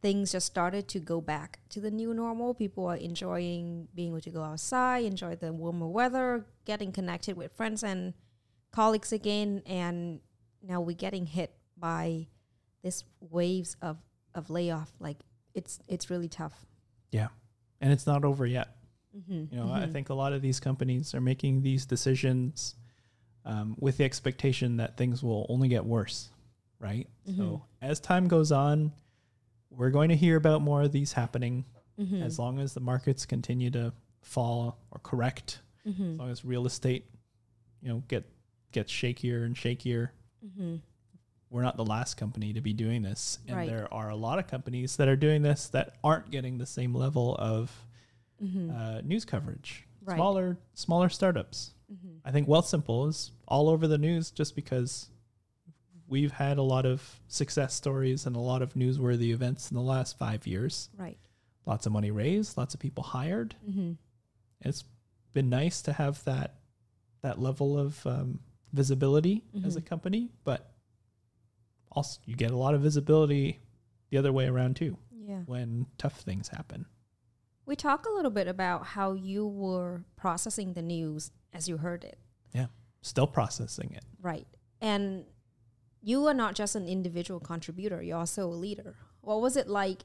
things 0.00 0.32
just 0.32 0.46
started 0.46 0.88
to 0.88 0.98
go 0.98 1.20
back 1.20 1.60
to 1.70 1.80
the 1.80 1.90
new 1.90 2.14
normal. 2.14 2.54
People 2.54 2.86
are 2.86 2.96
enjoying 2.96 3.88
being 3.94 4.10
able 4.10 4.20
to 4.20 4.30
go 4.30 4.42
outside, 4.42 5.04
enjoy 5.04 5.36
the 5.36 5.52
warmer 5.52 5.88
weather, 5.88 6.46
getting 6.64 6.92
connected 6.92 7.36
with 7.36 7.52
friends 7.52 7.82
and 7.82 8.14
colleagues 8.72 9.12
again. 9.12 9.62
And 9.66 10.20
now 10.62 10.80
we're 10.80 10.96
getting 10.96 11.26
hit 11.26 11.52
by 11.76 12.28
this 12.82 13.04
waves 13.20 13.76
of, 13.82 13.98
of 14.34 14.48
layoff. 14.50 14.92
Like 14.98 15.18
it's 15.54 15.80
it's 15.88 16.10
really 16.10 16.28
tough. 16.28 16.66
Yeah. 17.10 17.28
And 17.80 17.92
it's 17.92 18.06
not 18.06 18.24
over 18.24 18.46
yet. 18.46 18.76
Mm-hmm. 19.16 19.54
You 19.54 19.60
know, 19.64 19.72
I 19.72 19.86
think 19.86 20.08
a 20.08 20.14
lot 20.14 20.32
of 20.32 20.40
these 20.40 20.60
companies 20.60 21.14
are 21.14 21.20
making 21.20 21.62
these 21.62 21.84
decisions 21.84 22.76
um, 23.44 23.74
with 23.78 23.96
the 23.96 24.04
expectation 24.04 24.76
that 24.76 24.96
things 24.96 25.22
will 25.22 25.46
only 25.48 25.68
get 25.68 25.84
worse, 25.84 26.30
right? 26.78 27.08
Mhm. 27.28 27.36
So 27.36 27.64
as 27.82 27.98
time 27.98 28.28
goes 28.28 28.52
on, 28.52 28.92
we're 29.70 29.90
going 29.90 30.08
to 30.10 30.16
hear 30.16 30.36
about 30.36 30.62
more 30.62 30.82
of 30.82 30.92
these 30.92 31.12
happening 31.12 31.64
mm-hmm. 31.98 32.22
as 32.22 32.38
long 32.38 32.58
as 32.58 32.74
the 32.74 32.80
markets 32.80 33.24
continue 33.26 33.70
to 33.70 33.92
fall 34.22 34.78
or 34.90 34.98
correct, 35.02 35.60
mm-hmm. 35.86 36.12
as 36.14 36.18
long 36.18 36.30
as 36.30 36.44
real 36.44 36.66
estate, 36.66 37.06
you 37.82 37.88
know, 37.88 38.02
get 38.08 38.24
gets 38.72 38.92
shakier 38.92 39.44
and 39.44 39.56
shakier. 39.56 40.10
Mm-hmm. 40.46 40.76
We're 41.50 41.62
not 41.62 41.76
the 41.76 41.84
last 41.84 42.14
company 42.16 42.52
to 42.52 42.60
be 42.60 42.72
doing 42.72 43.02
this, 43.02 43.40
and 43.48 43.56
Right. 43.56 43.68
there 43.68 43.92
are 43.92 44.10
a 44.10 44.16
lot 44.16 44.38
of 44.38 44.46
companies 44.46 44.96
that 44.96 45.08
are 45.08 45.16
doing 45.16 45.42
this 45.42 45.68
that 45.70 45.94
aren't 46.04 46.30
getting 46.30 46.58
the 46.58 46.66
same 46.66 46.94
level 46.94 47.34
of 47.36 47.70
Mm-hmm. 48.42 48.70
uh, 48.74 49.00
news 49.02 49.24
coverage. 49.26 49.84
Right. 50.02 50.14
Smaller, 50.16 50.56
smaller 50.72 51.08
startups. 51.10 51.72
mm-hmm. 51.92 52.26
I 52.26 52.30
think 52.30 52.48
Wealthsimple 52.48 53.08
is 53.10 53.32
all 53.46 53.68
over 53.68 53.86
the 53.86 53.98
news 53.98 54.30
just 54.30 54.54
because 54.56 55.10
we've 56.10 56.32
had 56.32 56.58
a 56.58 56.62
lot 56.62 56.84
of 56.84 57.20
success 57.28 57.72
stories 57.72 58.26
and 58.26 58.34
a 58.36 58.40
lot 58.40 58.60
of 58.62 58.74
newsworthy 58.74 59.30
events 59.32 59.70
in 59.70 59.76
the 59.76 59.82
last 59.82 60.18
five 60.18 60.46
years. 60.46 60.90
Right. 60.98 61.16
Lots 61.66 61.86
of 61.86 61.92
money 61.92 62.10
raised, 62.10 62.58
lots 62.58 62.74
of 62.74 62.80
people 62.80 63.04
hired. 63.04 63.54
Mm-hmm. 63.66 63.92
It's 64.62 64.84
been 65.32 65.48
nice 65.48 65.80
to 65.82 65.92
have 65.94 66.22
that 66.24 66.56
that 67.22 67.38
level 67.38 67.78
of 67.78 68.04
um, 68.06 68.40
visibility 68.72 69.44
as 69.64 69.76
a 69.76 69.80
Mhm. 69.82 69.86
company, 69.86 70.30
but 70.42 70.72
also 71.92 72.18
you 72.24 72.34
get 72.34 72.50
a 72.50 72.56
lot 72.56 72.74
of 72.74 72.80
visibility 72.80 73.60
the 74.08 74.16
other 74.16 74.32
way 74.32 74.46
around 74.46 74.74
too 74.76 74.96
Yeah. 75.12 75.42
when 75.42 75.86
tough 75.98 76.20
things 76.20 76.48
happen. 76.48 76.86
We 77.66 77.76
talk 77.76 78.06
a 78.06 78.10
little 78.10 78.30
bit 78.30 78.48
about 78.48 78.86
how 78.86 79.12
you 79.12 79.46
were 79.46 80.04
processing 80.16 80.72
the 80.72 80.82
news 80.82 81.30
as 81.52 81.68
you 81.68 81.76
heard 81.76 82.04
it, 82.04 82.18
Yeah. 82.54 82.66
Still 83.02 83.26
processing 83.26 83.92
it. 83.92 84.04
right? 84.20 84.46
And 84.80 85.26
you 86.02 86.26
are 86.26 86.34
not 86.34 86.54
just 86.54 86.74
an 86.74 86.86
individual 86.86 87.40
contributor, 87.40 88.02
you're 88.02 88.18
also 88.18 88.46
a 88.46 88.54
leader. 88.54 88.96
What 89.20 89.40
was 89.40 89.56
it 89.56 89.68
like 89.68 90.04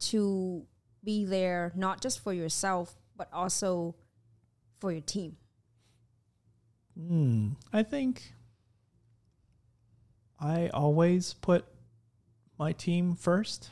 to 0.00 0.66
be 1.04 1.24
there, 1.24 1.72
not 1.76 2.00
just 2.00 2.20
for 2.20 2.32
yourself, 2.32 2.96
but 3.16 3.28
also 3.32 3.94
for 4.80 4.92
your 4.92 5.00
team? 5.00 5.36
Hmm. 6.96 7.50
I 7.72 7.82
think 7.82 8.34
I 10.40 10.68
always 10.68 11.34
put 11.34 11.64
my 12.58 12.72
team 12.72 13.14
first. 13.14 13.70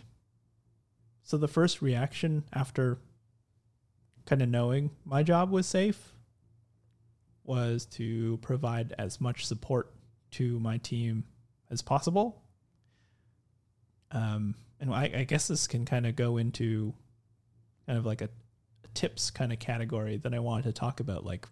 So 1.22 1.36
the 1.36 1.48
first 1.48 1.82
reaction 1.82 2.44
after 2.52 2.98
kind 4.26 4.42
of 4.42 4.48
knowing 4.48 4.90
my 5.04 5.22
job 5.22 5.50
was 5.50 5.66
safe 5.66 6.12
was 7.44 7.86
to 7.86 8.38
provide 8.42 8.94
as 8.98 9.20
much 9.20 9.46
support 9.46 9.92
to 10.32 10.58
my 10.60 10.78
team 10.78 11.24
as 11.70 11.82
possible. 11.82 12.42
Um, 14.12 14.54
and 14.80 14.92
I, 14.92 15.10
I 15.16 15.24
guess 15.24 15.48
this 15.48 15.66
can 15.66 15.84
kind 15.84 16.06
of 16.06 16.16
go 16.16 16.36
into 16.36 16.94
kind 17.86 17.98
of 17.98 18.06
like 18.06 18.20
a, 18.22 18.28
a 18.84 18.88
tips 18.94 19.30
kind 19.30 19.52
of 19.52 19.58
category 19.58 20.16
that 20.18 20.34
I 20.34 20.38
wanted 20.38 20.64
to 20.64 20.72
talk 20.72 21.00
about, 21.00 21.24
like 21.24 21.46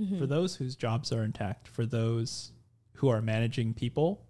Mm-hmm. 0.00 0.18
for 0.18 0.26
those 0.26 0.56
whose 0.56 0.74
jobs 0.74 1.12
are 1.12 1.22
intact, 1.22 1.68
for 1.68 1.84
those 1.84 2.52
who 2.94 3.10
are 3.10 3.20
managing 3.20 3.74
people 3.74 4.24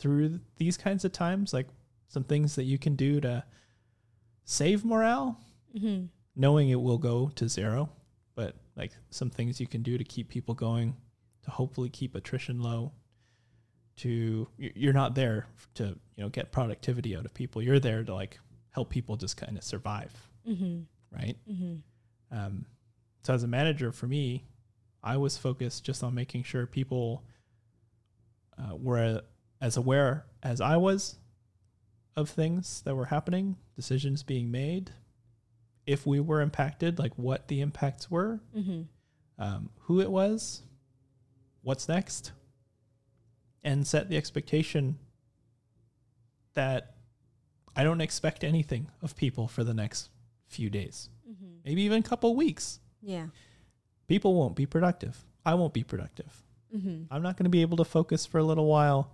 through 0.00 0.28
th- 0.28 0.40
these 0.56 0.76
kinds 0.76 1.04
of 1.04 1.12
times, 1.12 1.52
like 1.52 1.68
some 2.08 2.24
things 2.24 2.56
that 2.56 2.64
you 2.64 2.76
can 2.76 2.96
do 2.96 3.20
to 3.20 3.44
save 4.44 4.84
morale, 4.84 5.38
Mm-hmm. 5.78 6.06
knowing 6.34 6.68
it 6.68 6.80
will 6.80 6.98
go 6.98 7.30
to 7.36 7.48
zero, 7.48 7.90
but 8.34 8.56
like 8.74 8.90
some 9.10 9.30
things 9.30 9.60
you 9.60 9.68
can 9.68 9.82
do 9.84 9.96
to 9.96 10.02
keep 10.02 10.28
people 10.28 10.52
going, 10.56 10.96
to 11.44 11.50
hopefully 11.52 11.88
keep 11.88 12.16
attrition 12.16 12.58
low. 12.60 12.90
To 13.98 14.48
you're 14.56 14.92
not 14.94 15.14
there 15.14 15.46
to 15.74 15.84
you 16.16 16.22
know 16.24 16.28
get 16.30 16.52
productivity 16.52 17.14
out 17.16 17.24
of 17.26 17.34
people. 17.34 17.60
You're 17.62 17.78
there 17.80 18.02
to 18.04 18.14
like 18.14 18.38
help 18.70 18.88
people 18.88 19.16
just 19.16 19.36
kind 19.36 19.58
of 19.58 19.64
survive, 19.64 20.12
Mm-hmm. 20.48 20.80
right? 21.14 21.36
Mm-hmm. 21.50 22.36
Um, 22.38 22.64
So 23.22 23.34
as 23.34 23.42
a 23.42 23.48
manager, 23.48 23.92
for 23.92 24.06
me, 24.06 24.44
I 25.02 25.16
was 25.18 25.36
focused 25.36 25.84
just 25.84 26.02
on 26.02 26.14
making 26.14 26.44
sure 26.44 26.66
people 26.66 27.24
uh, 28.56 28.76
were 28.76 29.22
as 29.60 29.76
aware 29.76 30.24
as 30.42 30.60
I 30.60 30.76
was 30.78 31.18
of 32.16 32.30
things 32.30 32.80
that 32.82 32.94
were 32.94 33.06
happening, 33.06 33.56
decisions 33.76 34.22
being 34.22 34.50
made, 34.50 34.92
if 35.86 36.06
we 36.06 36.20
were 36.20 36.40
impacted, 36.40 36.98
like 36.98 37.12
what 37.16 37.48
the 37.48 37.60
impacts 37.60 38.10
were, 38.10 38.40
Mm-hmm. 38.56 38.82
um, 39.42 39.70
who 39.82 40.00
it 40.00 40.10
was, 40.10 40.62
what's 41.62 41.88
next, 41.88 42.32
and 43.62 43.86
set 43.86 44.08
the 44.08 44.16
expectation 44.16 44.98
that 46.54 46.94
I 47.76 47.84
don't 47.84 48.00
expect 48.00 48.42
anything 48.44 48.88
of 49.02 49.16
people 49.16 49.46
for 49.48 49.64
the 49.64 49.74
next 49.74 50.10
few 50.46 50.70
days, 50.70 51.08
Mm-hmm. 51.30 51.46
maybe 51.64 51.82
even 51.82 52.00
a 52.00 52.02
couple 52.02 52.34
weeks. 52.34 52.80
Yeah. 53.02 53.26
People 54.08 54.34
won't 54.34 54.56
be 54.56 54.66
productive. 54.66 55.24
I 55.46 55.54
won't 55.54 55.72
be 55.72 55.84
productive. 55.84 56.42
Mm-hmm. 56.74 57.04
I'm 57.12 57.22
not 57.22 57.36
going 57.36 57.44
to 57.44 57.50
be 57.50 57.62
able 57.62 57.76
to 57.76 57.84
focus 57.84 58.26
for 58.26 58.38
a 58.38 58.42
little 58.44 58.66
while, 58.66 59.12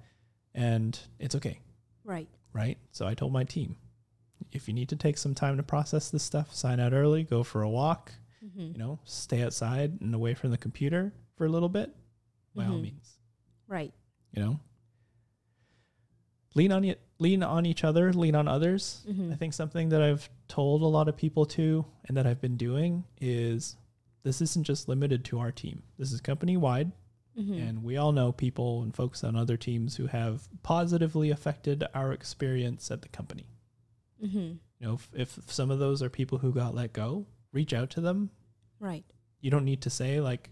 and 0.55 0.99
it's 1.19 1.35
okay, 1.35 1.61
Right. 2.05 2.29
right? 2.55 2.79
So 2.93 3.07
I 3.07 3.13
told 3.15 3.33
my 3.33 3.45
team 3.45 3.77
if 4.53 4.67
you 4.69 4.73
need 4.75 4.89
to 4.91 4.97
take 4.97 5.19
some 5.19 5.35
time 5.35 5.57
to 5.59 5.63
process 5.63 6.11
this 6.11 6.23
stuff, 6.23 6.55
sign 6.55 6.81
out 6.81 6.93
early, 6.95 7.23
go 7.23 7.43
for 7.43 7.63
a 7.63 7.69
walk, 7.69 8.13
Mm-hmm. 8.45 8.73
you 8.73 8.79
know, 8.79 8.99
stay 9.05 9.43
outside 9.43 9.99
and 10.01 10.15
away 10.15 10.33
from 10.35 10.51
the 10.53 10.59
computer 10.59 11.13
for 11.37 11.45
a 11.47 11.49
little 11.49 11.69
bit, 11.69 11.95
by 12.55 12.65
all 12.65 12.79
Mhm. 12.79 12.83
means, 12.83 13.19
Right. 13.67 13.93
You 14.37 14.43
know. 14.43 14.61
Lean 16.55 16.73
on 16.73 16.85
it, 16.85 17.01
lean 17.19 17.43
on 17.43 17.67
each 17.67 17.85
other, 17.85 18.13
lean 18.13 18.35
on 18.35 18.49
others. 18.49 19.05
Mm-hmm. 19.09 19.33
I 19.33 19.37
think 19.37 19.53
something 19.53 19.91
that 19.91 20.03
I've 20.03 20.29
told 20.49 20.83
a 20.83 20.87
lot 20.87 21.09
of 21.09 21.17
people 21.17 21.45
to 21.47 21.85
and 22.07 22.17
that 22.17 22.27
I've 22.27 22.41
been 22.41 22.57
doing 22.57 23.05
is 23.21 23.77
this 24.23 24.41
isn't 24.41 24.65
just 24.65 24.89
limited 24.89 25.25
to 25.27 25.39
our 25.39 25.53
team. 25.53 25.83
This 25.99 26.13
is 26.13 26.21
company 26.21 26.57
wide 26.57 26.93
Mm-hmm. 27.39 27.53
and 27.53 27.85
we 27.85 27.99
all 27.99 28.13
know 28.13 28.33
people 28.33 28.81
and 28.83 28.97
folks 28.97 29.23
on 29.23 29.37
other 29.37 29.59
teams 29.59 29.97
who 29.97 30.07
have 30.07 30.49
positively 30.63 31.31
affected 31.31 31.85
our 31.95 32.11
experience 32.11 32.91
at 32.91 33.03
the 33.03 33.09
company. 33.11 33.45
mm-hmm. 34.25 34.39
You 34.39 34.59
know, 34.81 34.95
if, 34.95 35.11
if 35.13 35.53
some 35.53 35.71
of 35.71 35.79
those 35.79 36.03
are 36.03 36.09
people 36.09 36.39
who 36.39 36.51
got 36.51 36.75
let 36.75 36.95
go, 36.95 37.27
reach 37.53 37.75
out 37.75 37.91
to 37.91 38.01
them, 38.01 38.31
Right. 38.81 39.05
you 39.43 39.51
don't 39.51 39.67
need 39.67 39.83
to 39.83 39.91
say 39.91 40.19
like 40.19 40.49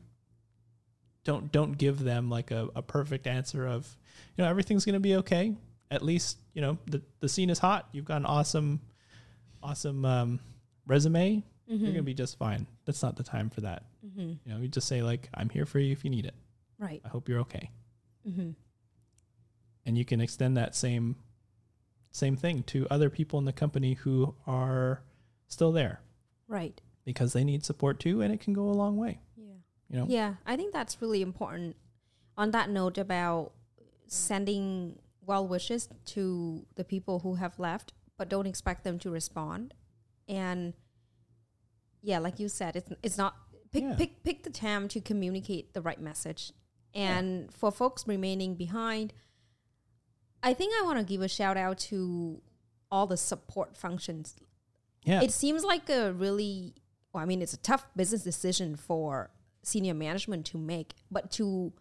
don't 1.25 1.51
don't 1.53 1.77
give 1.79 1.99
them 2.03 2.29
like 2.31 2.51
a, 2.51 2.69
a 2.75 2.83
perfect 2.83 3.27
answer 3.27 3.67
of 3.67 3.97
you 4.37 4.45
know 4.45 4.49
everything's 4.51 4.85
gonna 4.85 5.01
be 5.01 5.17
okay 5.17 5.55
at 5.91 6.03
least 6.03 6.39
you 6.55 6.61
know 6.63 6.79
the, 6.87 7.01
the 7.21 7.29
scene 7.29 7.51
is 7.51 7.59
hot 7.59 7.89
you've 7.93 8.05
got 8.05 8.17
an 8.19 8.27
awesome 8.27 8.81
awesome 9.63 10.05
um, 10.05 10.41
resume 10.87 11.43
Mm-hmm. 11.67 11.83
you're 11.83 11.93
gonna 11.95 12.03
be 12.03 12.13
just 12.13 12.37
fine 12.37 12.67
that's 12.85 13.03
not 13.03 13.17
the 13.17 13.23
time 13.23 13.49
for 13.49 13.63
that 13.63 13.85
mm-hmm. 14.07 14.21
you 14.45 14.53
know 14.53 14.59
you 14.61 14.69
just 14.69 14.87
say 14.87 15.01
like 15.03 15.31
i'm 15.33 15.49
here 15.49 15.65
for 15.65 15.79
you 15.79 15.93
if 15.93 16.05
you 16.05 16.11
need 16.11 16.27
it 16.27 16.35
Right. 16.79 17.01
i 17.07 17.09
hope 17.09 17.27
you're 17.27 17.41
okay 17.41 17.71
Mm-hmm. 18.29 18.51
and 19.87 19.97
you 19.99 20.05
can 20.05 20.21
extend 20.21 20.59
that 20.59 20.75
same 20.75 21.17
same 22.11 22.37
thing 22.37 22.63
to 22.65 22.87
other 22.91 23.09
people 23.11 23.39
in 23.39 23.47
the 23.47 23.53
company 23.53 23.95
who 23.95 24.35
are 24.47 25.03
still 25.49 25.73
there 25.73 26.01
Right. 26.49 26.79
because 27.07 27.33
they 27.33 27.45
need 27.45 27.65
support 27.65 27.99
too 27.99 28.21
and 28.21 28.31
it 28.33 28.41
can 28.41 28.53
go 28.53 28.65
a 28.69 28.77
long 28.77 28.99
way. 28.99 29.21
You 29.95 30.01
know 30.01 30.07
Yeah, 30.09 30.35
I 30.45 30.57
think 30.57 30.73
that's 30.73 31.01
really 31.01 31.23
important. 31.23 31.77
On 32.37 32.51
that 32.51 32.69
note 32.69 32.99
about 32.99 33.53
sending 34.07 34.99
well 35.25 35.47
wishes 35.47 35.89
to 36.07 36.67
the 36.75 36.85
people 36.85 37.21
who 37.21 37.37
have 37.37 37.59
left, 37.59 37.93
but 38.19 38.29
don't 38.29 38.47
expect 38.47 38.85
them 38.85 38.99
to 38.99 39.11
respond. 39.11 39.73
And 40.29 40.75
yeah, 42.03 42.19
like 42.19 42.39
you 42.39 42.49
said, 42.49 42.77
it's 42.77 42.91
it's 43.03 43.17
not 43.19 43.35
pick 43.73 43.85
Yeah. 43.85 43.95
pick 43.97 44.23
pick 44.25 44.43
the 44.43 44.51
time 44.51 44.89
to 44.89 45.01
communicate 45.01 45.73
the 45.75 45.81
right 45.81 46.01
message. 46.01 46.53
Yeah. 46.93 47.19
And 47.19 47.53
for 47.55 47.71
folks 47.73 48.07
remaining 48.07 48.55
behind, 48.57 49.13
I 50.43 50.55
think 50.55 50.75
I 50.79 50.83
want 50.83 50.99
to 50.99 51.05
give 51.05 51.23
a 51.23 51.29
shout 51.29 51.57
out 51.57 51.79
to 51.91 52.43
all 52.91 53.07
the 53.07 53.17
support 53.17 53.77
functions 53.77 54.37
yeah 55.03 55.21
it 55.21 55.33
seems 55.33 55.65
like 55.65 55.91
a 55.91 56.13
really 56.13 56.75
well, 57.13 57.23
I 57.23 57.27
mean 57.27 57.43
it's 57.43 57.53
a 57.55 57.59
tough 57.59 57.85
business 57.97 58.23
decision 58.23 58.77
for 58.77 59.31
senior 59.67 59.95
management 59.95 60.47
to 60.47 60.59
make, 60.59 60.95
but 61.11 61.31
to 61.33 61.73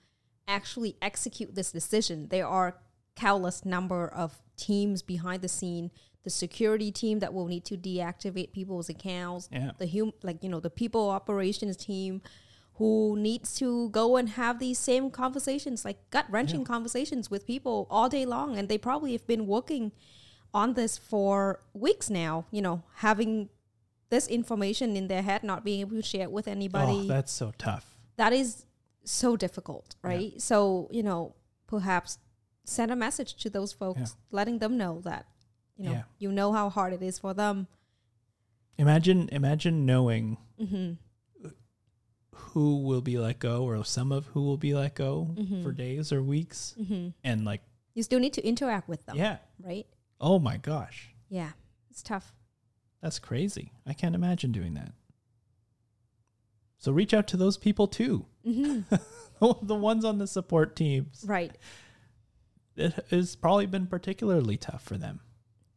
actually 0.48 0.96
execute 1.02 1.56
this 1.56 1.72
decision, 1.72 2.28
there 2.30 2.48
are 2.48 2.78
countless 3.16 3.64
number 3.66 4.08
of 4.08 4.42
teams 4.58 5.02
behind 5.02 5.42
the 5.42 5.48
scene. 5.48 5.92
The 6.24 6.30
security 6.30 6.92
team 6.92 7.20
that 7.20 7.34
will 7.34 7.48
need 7.48 7.66
to 7.66 7.76
deactivate 7.78 8.54
people's 8.54 8.90
accounts, 8.90 9.50
yeah 9.52 9.72
the 9.78 9.88
hum 9.88 10.14
like 10.24 10.44
you 10.44 10.50
know 10.50 10.60
the 10.62 10.70
people 10.70 11.10
operations 11.10 11.76
team 11.78 12.22
who 12.78 13.16
needs 13.18 13.56
to 13.56 13.90
go 13.90 14.16
and 14.16 14.30
have 14.30 14.58
these 14.60 14.80
same 14.80 15.12
conversations 15.12 15.86
like 15.86 15.98
gut 16.10 16.26
wrenching 16.30 16.62
Yeah. 16.62 16.66
conversations 16.66 17.30
with 17.30 17.46
people 17.46 17.88
all 17.90 18.10
day 18.10 18.26
long 18.26 18.58
and 18.58 18.68
they 18.70 18.78
probably 18.80 19.12
have 19.12 19.28
been 19.28 19.46
working 19.46 19.92
on 20.54 20.74
this 20.74 20.98
for 20.98 21.60
weeks 21.74 22.10
now 22.10 22.46
you 22.52 22.62
know 22.64 22.82
having 22.96 23.50
this 24.14 24.26
information 24.38 24.96
in 25.00 25.06
their 25.12 25.24
head 25.30 25.42
not 25.52 25.60
being 25.68 25.82
able 25.86 25.96
to 26.02 26.08
share 26.14 26.26
it 26.30 26.32
with 26.38 26.48
anybody 26.58 27.00
oh 27.04 27.08
that's 27.16 27.32
so 27.42 27.48
tough 27.68 27.86
that 28.22 28.32
is 28.42 28.50
so 29.22 29.30
difficult 29.46 29.88
Yeah. 29.96 30.10
right 30.12 30.32
so 30.50 30.58
you 30.98 31.04
know 31.10 31.22
perhaps 31.74 32.12
send 32.76 32.90
a 32.92 32.96
message 33.06 33.32
to 33.44 33.50
those 33.58 33.72
folks 33.82 34.00
Yeah. 34.02 34.38
letting 34.40 34.58
them 34.64 34.74
know 34.82 34.94
that 35.10 35.26
you 35.78 35.84
know 35.86 35.92
Yeah. 35.98 36.04
you 36.24 36.30
know 36.40 36.50
how 36.58 36.66
hard 36.78 36.92
it 37.00 37.02
is 37.12 37.18
for 37.26 37.34
them 37.44 37.68
Imagine 38.84 39.20
imagine 39.40 39.76
knowing 39.92 40.26
hmm 40.60 40.92
who 42.54 42.84
will 42.84 43.02
be 43.02 43.18
let 43.18 43.40
go 43.40 43.64
or 43.64 43.84
some 43.86 44.12
of 44.12 44.26
who 44.34 44.42
will 44.48 44.58
be 44.58 44.74
let 44.74 44.96
go 44.96 45.30
Mhm. 45.38 45.64
for 45.64 45.72
days 45.72 46.12
or 46.12 46.22
weeks 46.36 46.76
hmm 46.88 47.10
and 47.24 47.46
like 47.46 47.62
you 47.94 48.04
still 48.04 48.20
need 48.20 48.34
to 48.34 48.44
interact 48.52 48.88
with 48.88 49.06
them 49.06 49.16
yeah. 49.16 49.38
right 49.60 49.88
Oh 50.20 50.40
my 50.40 50.58
gosh. 50.58 51.14
yeah 51.30 51.52
it's 51.92 52.02
tough 52.04 52.34
That's 53.04 53.20
crazy. 53.20 53.74
I 53.86 53.92
can't 53.94 54.16
imagine 54.16 54.52
doing 54.54 54.74
that. 54.76 54.94
So 56.78 56.92
reach 56.94 57.14
out 57.14 57.28
to 57.28 57.38
those 57.38 57.58
people 57.58 57.86
too. 57.88 58.26
hmm 58.46 58.80
the 59.62 59.76
ones 59.76 60.06
on 60.06 60.18
the 60.20 60.28
support 60.28 60.74
teams. 60.76 61.26
right 61.28 61.52
It 62.78 62.94
has 63.12 63.36
probably 63.36 63.66
been 63.66 63.88
particularly 63.88 64.56
tough 64.56 64.82
for 64.84 64.98
them. 64.98 65.20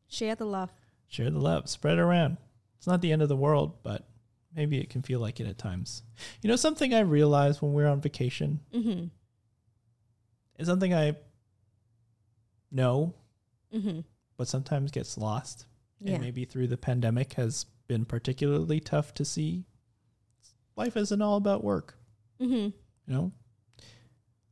share 0.09 0.37
the 0.37 0.45
love 0.47 0.71
Share 1.09 1.31
the 1.31 1.39
love, 1.41 1.69
spread 1.69 1.99
it 1.99 2.01
around. 2.01 2.37
It's 2.79 2.87
not 2.87 3.01
the 3.01 3.11
end 3.13 3.23
of 3.23 3.29
the 3.29 3.37
world, 3.37 3.83
but 3.83 4.09
maybe 4.55 4.79
it 4.81 4.89
can 4.91 5.03
feel 5.03 5.19
like 5.21 5.39
it 5.41 5.47
at 5.49 5.59
times. 5.59 6.03
You 6.43 6.49
know, 6.49 6.57
something 6.57 6.95
I 6.95 7.01
realized 7.01 7.61
when 7.61 7.75
we 7.75 7.83
were 7.83 7.89
on 7.89 8.01
vacation 8.01 8.61
hmm 8.73 9.05
is 10.59 10.69
something 10.69 10.95
I 10.95 11.17
know 12.71 13.15
hmm 13.73 14.01
but 14.37 14.47
sometimes 14.49 14.91
gets 14.93 15.17
lost. 15.19 15.67
Yeah 16.01 16.15
And 16.15 16.23
maybe 16.23 16.45
through 16.45 16.69
the 16.69 16.77
pandemic 16.77 17.35
has 17.35 17.67
been 17.89 18.05
particularly 18.05 18.81
tough 18.81 19.15
to 19.15 19.25
see. 19.25 19.67
Life 20.77 20.97
isn't 20.97 21.23
all 21.23 21.37
about 21.37 21.65
work, 21.65 21.99
hmm 22.39 22.55
you 22.55 22.73
know? 23.07 23.33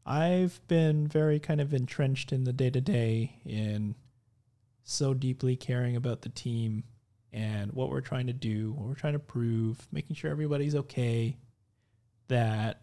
I've 0.07 0.61
been 0.68 1.07
very 1.09 1.40
kind 1.40 1.61
of 1.61 1.72
entrenched 1.72 2.30
in 2.33 2.44
the 2.44 2.52
day 2.52 2.70
to 2.70 2.80
day 2.80 3.40
in 3.44 3.94
so 4.83 5.14
deeply 5.14 5.57
caring 5.57 5.96
about 5.96 6.22
the 6.22 6.28
team 6.28 6.85
and 7.33 7.72
what 7.72 7.90
we're 7.90 8.00
trying 8.02 8.26
to 8.26 8.33
do, 8.35 8.72
what 8.72 8.87
we're 8.87 8.94
trying 8.94 9.14
to 9.14 9.18
prove, 9.18 9.88
making 9.90 10.14
sure 10.14 10.30
everybody's 10.30 10.74
okay, 10.74 11.38
that 12.28 12.83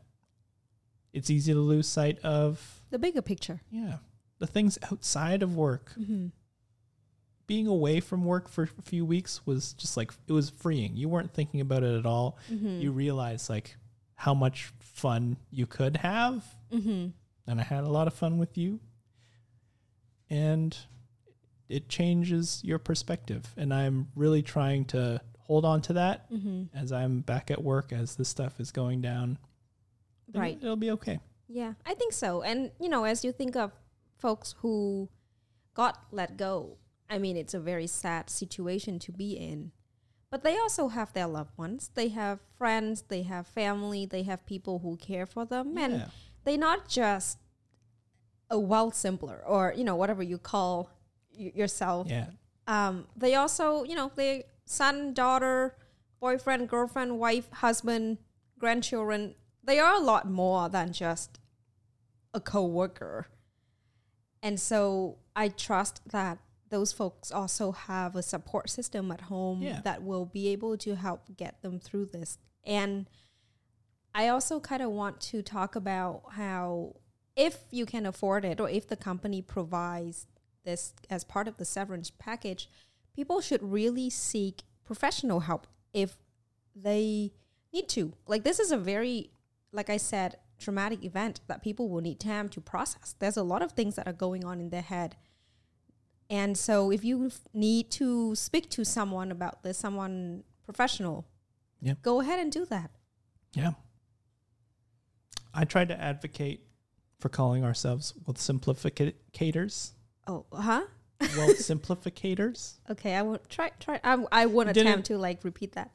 it's 1.14 1.30
easy 1.30 1.54
to 1.54 1.60
lose 1.60 1.88
sight 1.88 2.20
of, 2.20 2.82
the 2.90 3.00
bigger 3.00 3.22
picture 3.22 3.62
yeah, 3.70 3.98
the 4.40 4.48
things 4.48 4.78
outside 4.92 5.42
of 5.44 5.56
work 5.56 5.94
hmm 5.94 6.28
being 7.52 7.68
away 7.68 8.00
from 8.00 8.24
work 8.24 8.48
for 8.48 8.64
a 8.64 8.82
few 8.82 9.04
weeks 9.04 9.46
was 9.46 9.74
just 9.74 9.98
like 9.98 10.14
it 10.26 10.32
was 10.32 10.50
freeing. 10.50 10.96
You 10.96 11.10
weren't 11.10 11.34
thinking 11.34 11.60
about 11.60 11.84
it 11.84 11.98
at 12.00 12.06
all. 12.06 12.38
hmm 12.48 12.80
You 12.80 12.92
realized 12.94 13.50
like 13.50 13.76
how 14.16 14.34
much 14.34 14.72
fun 14.80 15.36
you 15.52 15.66
could 15.66 15.98
have, 15.98 16.46
hmm 16.72 17.08
and 17.48 17.60
I 17.60 17.64
had 17.64 17.84
a 17.84 17.90
lot 17.90 18.08
of 18.08 18.14
fun 18.14 18.38
with 18.38 18.58
you. 18.58 18.80
And 20.30 20.78
it 21.68 21.90
changes 21.90 22.62
your 22.64 22.80
perspective, 22.80 23.44
and 23.58 23.74
I'm 23.74 24.08
really 24.16 24.42
trying 24.42 24.86
to 24.86 25.20
hold 25.40 25.66
on 25.66 25.82
to 25.82 25.94
that 25.94 26.28
hmm 26.30 26.64
as 26.74 26.94
I'm 26.94 27.20
back 27.20 27.52
at 27.52 27.62
work 27.62 27.92
as 27.92 28.16
this 28.16 28.30
stuff 28.30 28.62
is 28.62 28.72
going 28.72 29.02
down. 29.02 29.38
Right 30.34 30.58
It'll 30.62 30.78
be 30.78 30.92
okay. 30.92 31.20
Yeah, 31.50 31.74
I 31.86 31.96
think 31.96 32.14
so. 32.14 32.44
And 32.44 32.72
you 32.80 32.88
know, 32.88 33.04
as 33.04 33.26
you 33.26 33.34
think 33.34 33.58
of 33.58 33.74
folks 34.20 34.56
who 34.60 35.10
got 35.74 36.06
let 36.12 36.38
go, 36.38 36.78
I 37.12 37.18
mean, 37.20 37.38
it's 37.38 37.54
a 37.54 37.60
very 37.60 37.88
sad 37.88 38.30
situation 38.30 38.98
to 39.00 39.12
be 39.12 39.34
in. 39.34 39.72
But 40.32 40.44
they 40.44 40.58
also 40.58 40.88
have 40.88 41.12
their 41.12 41.28
loved 41.28 41.58
ones. 41.58 41.92
They 41.94 42.08
have 42.08 42.40
friends, 42.58 43.04
they 43.10 43.24
have 43.24 43.46
family, 43.46 44.06
they 44.06 44.24
have 44.24 44.46
people 44.46 44.80
who 44.80 44.96
care 44.96 45.26
for 45.26 45.44
them. 45.46 45.78
And 45.78 45.94
they're 46.46 46.58
not 46.58 46.88
just 46.88 47.38
a 48.50 48.58
well 48.58 48.92
simpler 48.92 49.44
or, 49.46 49.74
you 49.76 49.84
know, 49.84 49.96
whatever 49.96 50.24
you 50.24 50.38
call 50.38 50.90
y- 51.38 51.52
yourself. 51.54 52.08
Yeah. 52.10 52.28
Um, 52.68 53.08
they 53.16 53.36
also, 53.36 53.84
you 53.84 53.96
know, 53.96 54.10
they 54.16 54.46
son, 54.66 55.14
daughter, 55.14 55.76
boyfriend, 56.22 56.70
girlfriend, 56.70 57.20
wife, 57.20 57.52
husband, 57.52 58.20
grandchildren, 58.58 59.36
they 59.64 59.80
are 59.80 59.96
a 59.96 60.00
lot 60.00 60.30
more 60.30 60.70
than 60.70 60.94
just 60.94 61.40
a 62.34 62.40
co-worker. 62.40 63.28
And 64.42 64.60
so 64.60 65.18
I 65.36 65.50
trust 65.50 66.02
that 66.10 66.40
those 66.72 66.92
folks 66.92 67.32
also 67.32 67.72
have 67.74 68.16
a 68.16 68.24
support 68.24 68.70
system 68.70 69.12
at 69.12 69.22
home 69.22 69.62
Yeah. 69.62 69.82
that 69.82 70.02
will 70.04 70.26
be 70.26 70.48
able 70.50 70.78
to 70.78 70.96
help 70.96 71.22
get 71.38 71.62
them 71.62 71.80
through 71.80 72.08
this. 72.08 72.40
And 72.66 73.08
I 74.16 74.30
also 74.30 74.60
kind 74.60 74.82
of 74.82 74.90
want 74.92 75.22
to 75.22 75.42
talk 75.44 75.76
about 75.76 76.24
how 76.32 76.96
if 77.36 77.60
you 77.72 77.86
can 77.86 78.06
afford 78.06 78.44
it 78.46 78.60
or 78.60 78.70
if 78.70 78.88
the 78.88 78.96
company 78.96 79.42
provides 79.42 80.28
this 80.64 80.94
as 81.10 81.24
part 81.24 81.48
of 81.48 81.58
the 81.58 81.66
severance 81.66 82.10
package, 82.10 82.70
people 83.16 83.42
should 83.42 83.62
really 83.64 84.10
seek 84.10 84.64
professional 84.84 85.42
help 85.42 85.68
if 85.94 86.18
they 86.76 87.32
need 87.74 87.88
to. 87.90 88.14
Like 88.28 88.44
this 88.44 88.60
is 88.60 88.72
a 88.72 88.78
very 88.78 89.32
like 89.74 89.90
I 89.90 89.98
said 89.98 90.38
traumatic 90.60 91.04
event 91.04 91.42
that 91.48 91.64
people 91.64 91.90
will 91.90 92.02
need 92.02 92.20
time 92.20 92.48
to 92.50 92.62
process. 92.62 93.16
There's 93.20 93.38
a 93.38 93.44
lot 93.44 93.62
of 93.62 93.72
things 93.72 93.96
that 93.96 94.08
are 94.08 94.14
going 94.14 94.46
on 94.46 94.60
in 94.60 94.70
their 94.70 94.82
head. 94.82 95.16
And 96.32 96.58
so 96.58 96.92
if 96.92 97.04
you 97.04 97.30
need 97.54 97.92
to 97.92 98.36
speak 98.36 98.70
to 98.72 98.86
someone 98.86 99.32
about 99.32 99.64
this, 99.64 99.78
someone 99.78 100.44
professional, 100.64 101.28
go 102.02 102.22
ahead 102.22 102.40
and 102.40 102.52
do 102.52 102.66
that. 102.66 102.90
Yeah. 103.54 103.72
I 105.54 105.66
try 105.66 105.84
to 105.84 106.02
advocate 106.02 106.66
for 107.20 107.28
calling 107.28 107.66
ourselves 107.66 108.14
well 108.26 108.34
simplificators. 108.36 109.92
Oh, 110.26 110.46
huh? 110.54 110.84
Well, 111.20 111.50
simplificators. 111.56 112.76
Okay, 112.90 113.14
I 113.14 113.22
won't 113.24 113.48
try. 113.50 113.72
Try. 113.82 114.00
I, 114.02 114.24
I 114.32 114.46
won't 114.46 114.70
attempt 114.70 115.08
to 115.08 115.18
like 115.18 115.44
repeat 115.44 115.74
that. 115.74 115.92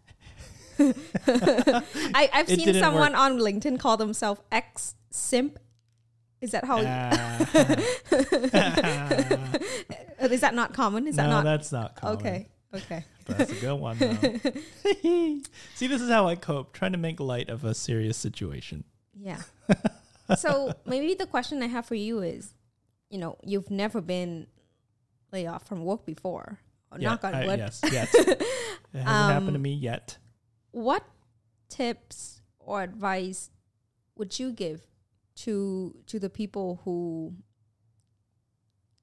I, 0.79 2.29
I've 2.35 2.51
It 2.51 2.61
seen 2.61 2.75
someone 2.75 3.13
work. 3.13 3.21
on 3.21 3.39
LinkedIn 3.39 3.81
call 3.81 3.97
themselves 3.97 4.43
ex 4.53 4.95
simp. 5.11 5.59
Is 6.41 6.51
that 6.53 6.65
how? 6.65 6.79
Ah. 6.85 7.39
is 10.21 10.41
that 10.41 10.55
not 10.55 10.75
common? 10.75 11.07
Is 11.07 11.17
that 11.17 11.25
no, 11.25 11.31
not 11.31 11.45
that's 11.45 11.73
not 11.73 11.97
common. 11.97 12.17
okay? 12.19 12.49
Okay. 12.75 13.05
That's 13.27 13.53
a 13.53 13.55
good 13.55 13.75
one, 13.75 13.97
though. 13.99 14.13
See, 15.75 15.87
this 15.87 16.03
is 16.03 16.11
how 16.11 16.29
I 16.29 16.35
cope, 16.37 16.73
trying 16.73 16.93
to 16.93 16.99
make 16.99 17.21
light 17.21 17.49
of 17.49 17.65
a 17.65 17.75
serious 17.75 18.17
situation. 18.19 18.85
Yeah. 19.19 19.41
so 20.37 20.73
maybe 20.85 21.15
the 21.15 21.27
question 21.27 21.63
I 21.63 21.67
have 21.69 21.87
for 21.87 21.95
you 21.95 22.21
is, 22.21 22.55
you 23.09 23.19
know, 23.19 23.39
you've 23.43 23.71
never 23.71 24.01
been 24.01 24.47
laid 25.33 25.47
off 25.47 25.67
from 25.67 25.85
work 25.85 26.05
before. 26.05 26.59
Or 26.93 26.99
Yeah, 26.99 27.11
knock 27.11 27.25
on 27.25 27.35
I- 27.35 27.47
wood. 27.47 27.59
yes, 27.59 27.81
yet. 27.91 28.09
It 28.15 28.43
hasn't 29.03 29.33
happened 29.33 29.51
to 29.53 29.57
Um, 29.57 29.63
me 29.63 29.75
yet. 29.75 30.19
What 30.73 31.05
tips 31.69 32.43
or 32.59 32.83
advice 32.83 33.51
would 34.17 34.39
you 34.39 34.53
give 34.53 34.83
to 35.37 35.95
to 36.07 36.19
the 36.19 36.31
people 36.31 36.81
who 36.85 37.35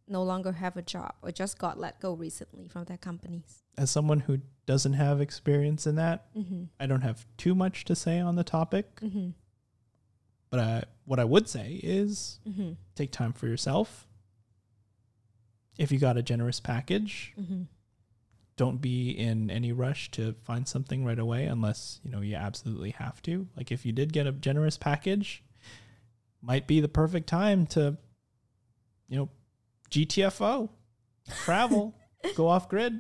no 0.08 0.22
longer 0.24 0.52
have 0.52 0.76
a 0.76 0.82
job 0.82 1.14
or 1.22 1.32
just 1.32 1.58
got 1.58 1.80
let 1.80 2.00
go 2.00 2.14
recently 2.14 2.68
from 2.68 2.86
their 2.86 2.98
companies? 2.98 3.64
As 3.78 3.90
someone 3.90 4.20
who 4.22 4.40
doesn't 4.66 4.94
have 4.94 5.22
experience 5.22 5.88
in 5.88 5.96
that, 5.96 6.34
Mm-hmm. 6.36 6.64
I 6.80 6.86
don't 6.88 7.02
have 7.02 7.26
too 7.38 7.56
much 7.56 7.86
to 7.86 7.96
say 7.96 8.20
on 8.20 8.36
the 8.36 8.44
topic. 8.44 8.96
Mm-hmm. 9.02 9.30
But 10.50 10.60
I, 10.60 10.84
what 11.06 11.20
I 11.20 11.26
would 11.26 11.48
say 11.50 11.80
is 11.82 12.40
Mm-hmm. 12.48 12.74
take 12.96 13.12
time 13.12 13.34
for 13.34 13.48
yourself. 13.48 14.08
If 15.78 15.92
you 15.92 15.98
got 16.00 16.18
a 16.18 16.22
generous 16.24 16.60
package, 16.60 17.34
Mm-hmm. 17.40 17.64
don't 18.58 18.82
be 18.82 19.10
in 19.12 19.50
any 19.50 19.72
rush 19.72 20.12
to 20.12 20.36
find 20.44 20.68
something 20.68 21.04
right 21.06 21.18
away 21.20 21.46
unless, 21.46 22.00
you 22.04 22.12
know, 22.12 22.22
you 22.22 22.36
absolutely 22.36 22.92
have 22.92 23.22
to. 23.24 23.48
Like 23.58 23.72
if 23.72 23.86
you 23.86 23.92
did 23.92 24.14
get 24.14 24.28
a 24.28 24.32
generous 24.32 24.78
package, 24.78 25.44
might 26.44 26.68
be 26.68 26.82
the 26.82 26.88
perfect 26.90 27.28
time 27.28 27.66
to 27.68 27.98
you 29.08 29.18
know, 29.18 29.30
GTFO, 29.90 30.70
travel, 31.44 31.96
go 32.36 32.48
off 32.48 32.68
grid, 32.70 33.00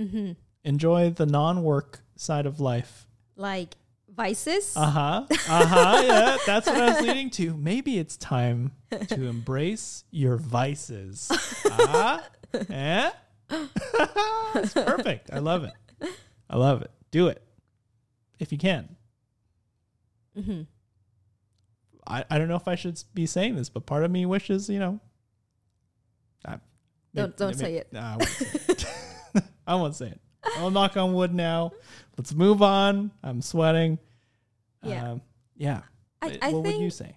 Mm-hmm. 0.00 0.32
enjoy 0.64 1.10
the 1.10 1.26
non-work 1.26 2.00
side 2.16 2.44
of 2.46 2.58
life. 2.58 3.06
Like 3.36 3.76
vices. 4.08 4.76
Uh-huh. 4.76 5.26
Uh-huh. 5.30 6.02
yeah, 6.06 6.36
that's 6.44 6.66
what 6.66 6.76
I 6.80 6.86
was 6.94 7.00
leading 7.06 7.30
to. 7.30 7.56
Maybe 7.56 7.98
it's 7.98 8.16
time 8.16 8.72
to 9.08 9.26
embrace 9.26 10.04
your 10.10 10.36
vices. 10.38 11.30
Ah? 11.70 12.24
Eh? 12.68 13.10
it's 13.50 14.72
perfect. 14.74 15.30
I 15.32 15.38
love 15.38 15.64
it. 15.64 15.72
I 16.50 16.56
love 16.56 16.82
it. 16.82 16.90
Do 17.10 17.28
it. 17.28 17.42
If 18.40 18.50
you 18.50 18.58
can. 18.58 18.96
mm-hmm. 20.36 20.62
I, 22.06 22.24
I 22.30 22.38
don't 22.38 22.48
know 22.48 22.56
if 22.56 22.66
I 22.68 22.74
should 22.74 23.02
be 23.14 23.26
saying 23.26 23.56
this, 23.56 23.68
but 23.68 23.86
part 23.86 24.04
of 24.04 24.10
me 24.10 24.26
wishes, 24.26 24.68
you 24.68 24.78
know. 24.78 25.00
I, 26.44 26.58
Don't- 27.14 27.36
don't 27.36 27.54
say 27.54 27.76
it. 27.76 27.92
Nah, 27.92 28.14
I 28.14 28.16
won't 28.16 28.28
say 28.28 28.46
it. 28.68 28.84
I 29.66 29.74
won't 29.76 29.94
say 29.96 30.06
it. 30.08 30.20
I'll 30.58 30.70
knock 30.70 30.96
on 30.96 31.14
wood 31.14 31.32
now. 31.32 31.70
Let's 32.18 32.34
move 32.34 32.62
on. 32.62 33.12
I'm 33.22 33.40
sweating. 33.42 33.98
Yeah. 34.82 35.12
Um, 35.12 35.20
yeah. 35.56 35.82
I, 36.20 36.38
I 36.42 36.52
what 36.52 36.64
would 36.64 36.80
you 36.80 36.90
say? 36.90 37.16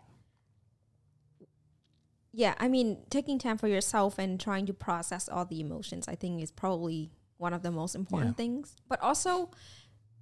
yeah 2.38 2.54
i 2.60 2.68
mean 2.68 2.98
taking 3.10 3.40
time 3.40 3.58
for 3.58 3.68
yourself 3.68 4.20
and 4.20 4.40
trying 4.40 4.66
to 4.66 4.74
process 4.74 5.30
all 5.30 5.46
the 5.46 5.60
emotions 5.62 6.08
i 6.08 6.16
think 6.16 6.42
is 6.42 6.52
probably 6.52 7.10
one 7.38 7.54
of 7.54 7.62
the 7.64 7.72
most 7.72 7.96
important 7.96 8.32
Yeah. 8.32 8.36
things 8.44 8.76
but 8.90 9.00
also 9.02 9.52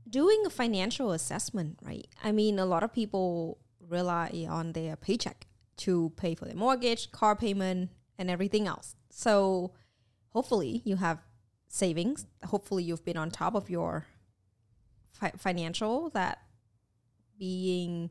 doing 0.09 0.43
a 0.45 0.49
financial 0.49 1.11
assessment 1.11 1.79
right 1.81 2.07
i 2.23 2.31
mean 2.31 2.59
a 2.59 2.65
lot 2.65 2.83
of 2.83 2.93
people 2.93 3.57
rely 3.89 4.45
on 4.49 4.73
their 4.73 4.95
paycheck 4.95 5.47
to 5.77 6.11
pay 6.15 6.35
for 6.35 6.45
their 6.45 6.55
mortgage 6.55 7.11
car 7.11 7.35
payment 7.35 7.89
and 8.17 8.29
everything 8.29 8.67
else. 8.67 8.95
So 9.09 9.73
hopefully 10.29 10.81
you 10.85 10.97
have 10.97 11.19
savings. 11.67 12.25
Hopefully 12.45 12.83
you've 12.83 13.05
been 13.05 13.17
on 13.17 13.31
top 13.31 13.55
of 13.55 13.69
your 13.69 14.05
fi- 15.11 15.33
financial 15.37 16.09
that 16.11 16.39
being 17.37 18.09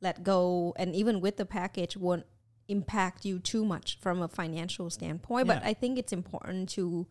let 0.00 0.22
go 0.22 0.72
and 0.76 0.94
even 0.94 1.20
with 1.20 1.36
the 1.36 1.44
package 1.44 1.96
won't 1.96 2.24
impact 2.68 3.24
you 3.24 3.38
too 3.38 3.64
much 3.64 3.98
from 4.00 4.22
a 4.22 4.28
financial 4.28 4.88
standpoint. 4.88 5.46
But 5.48 5.62
i 5.64 5.74
think 5.74 5.98
it's 5.98 6.12
important 6.12 6.68
to 6.70 7.06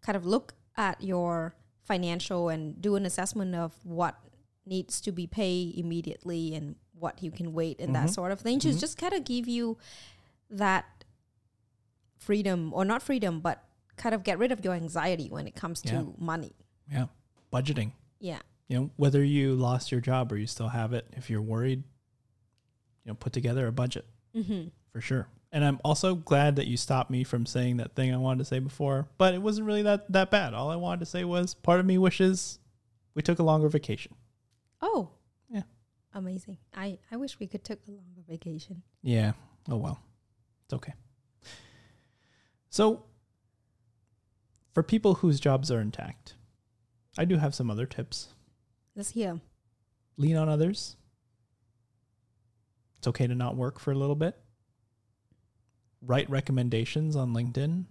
kind 0.00 0.16
of 0.16 0.24
look 0.24 0.54
at 0.76 1.02
your 1.02 1.54
financial 1.84 2.48
and 2.48 2.80
do 2.80 2.96
an 2.96 3.06
assessment 3.06 3.54
of 3.54 3.74
what 3.84 4.18
needs 4.64 5.00
to 5.00 5.12
be 5.12 5.26
paid 5.26 5.76
immediately 5.76 6.54
and 6.54 6.76
what 6.98 7.22
you 7.22 7.30
can 7.30 7.52
wait 7.52 7.80
and 7.80 7.94
that 7.94 8.06
Mhm. 8.08 8.14
sort 8.14 8.32
of 8.32 8.40
thing 8.40 8.58
Mhm. 8.58 8.80
just 8.80 8.96
kind 8.98 9.12
of 9.12 9.24
give 9.24 9.46
you 9.48 9.76
that 10.50 11.04
freedom 12.18 12.72
or 12.74 12.84
not 12.84 13.02
freedom 13.02 13.40
but 13.40 13.62
kind 13.96 14.14
of 14.14 14.22
get 14.24 14.38
rid 14.38 14.52
of 14.52 14.64
your 14.64 14.74
anxiety 14.74 15.28
when 15.28 15.46
it 15.46 15.54
comes 15.54 15.82
Yeah. 15.84 15.92
to 16.00 16.14
money 16.18 16.52
Yeah. 16.90 17.06
Budgeting. 17.52 17.92
yeah 18.20 18.40
You 18.68 18.76
know, 18.80 18.90
whether 18.96 19.22
you 19.22 19.54
lost 19.54 19.92
your 19.92 20.00
job 20.00 20.32
or 20.32 20.36
you 20.36 20.46
still 20.48 20.68
have 20.70 20.92
it, 20.92 21.06
if 21.12 21.30
you're 21.30 21.40
worried, 21.42 21.84
you 23.04 23.10
know, 23.10 23.14
put 23.14 23.32
together 23.32 23.66
a 23.68 23.72
budget. 23.72 24.06
mm-hmm. 24.34 24.68
for 24.92 25.00
sure. 25.00 25.28
And 25.52 25.64
I'm 25.64 25.78
also 25.84 26.14
glad 26.16 26.56
that 26.56 26.66
you 26.66 26.76
stopped 26.76 27.10
me 27.10 27.22
from 27.24 27.46
saying 27.46 27.76
that 27.78 27.94
thing 27.94 28.12
I 28.12 28.16
wanted 28.16 28.38
to 28.40 28.44
say 28.44 28.58
before, 28.58 29.08
but 29.18 29.32
it 29.34 29.40
wasn't 29.40 29.66
really 29.66 29.82
that 29.82 30.10
that 30.12 30.30
bad. 30.30 30.52
All 30.52 30.70
I 30.70 30.76
wanted 30.76 31.00
to 31.00 31.06
say 31.06 31.22
was 31.24 31.54
part 31.54 31.78
of 31.80 31.86
me 31.86 31.96
wishes 31.98 32.58
we 33.14 33.22
took 33.22 33.38
a 33.38 33.42
longer 33.44 33.68
vacation. 33.68 34.14
oh. 34.82 35.10
Amazing 36.16 36.56
i 36.74 36.98
i 37.12 37.16
wish 37.16 37.38
we 37.38 37.46
could 37.46 37.62
take 37.62 37.78
a 37.86 37.90
longer 37.90 38.22
vacation 38.28 38.82
Yeah. 39.02 39.32
Oh 39.68 39.76
well. 39.76 40.00
It's 40.64 40.74
okay. 40.74 40.94
So 42.70 43.04
for 44.72 44.82
people 44.82 45.14
whose 45.14 45.38
jobs 45.40 45.70
are 45.70 45.80
intact, 45.80 46.34
I 47.18 47.24
do 47.24 47.36
have 47.38 47.54
some 47.54 47.70
other 47.70 47.86
tips. 47.86 48.28
let's 48.96 49.10
hear 49.10 49.40
Lean 50.16 50.36
on 50.36 50.48
others. 50.48 50.96
It's 52.98 53.06
okay 53.08 53.26
to 53.26 53.34
not 53.34 53.56
work 53.56 53.78
for 53.78 53.92
a 53.92 53.94
little 53.94 54.14
bit. 54.16 54.34
Write 56.00 56.28
recommendations 56.30 57.14
on 57.16 57.32
LinkedIn 57.34 57.84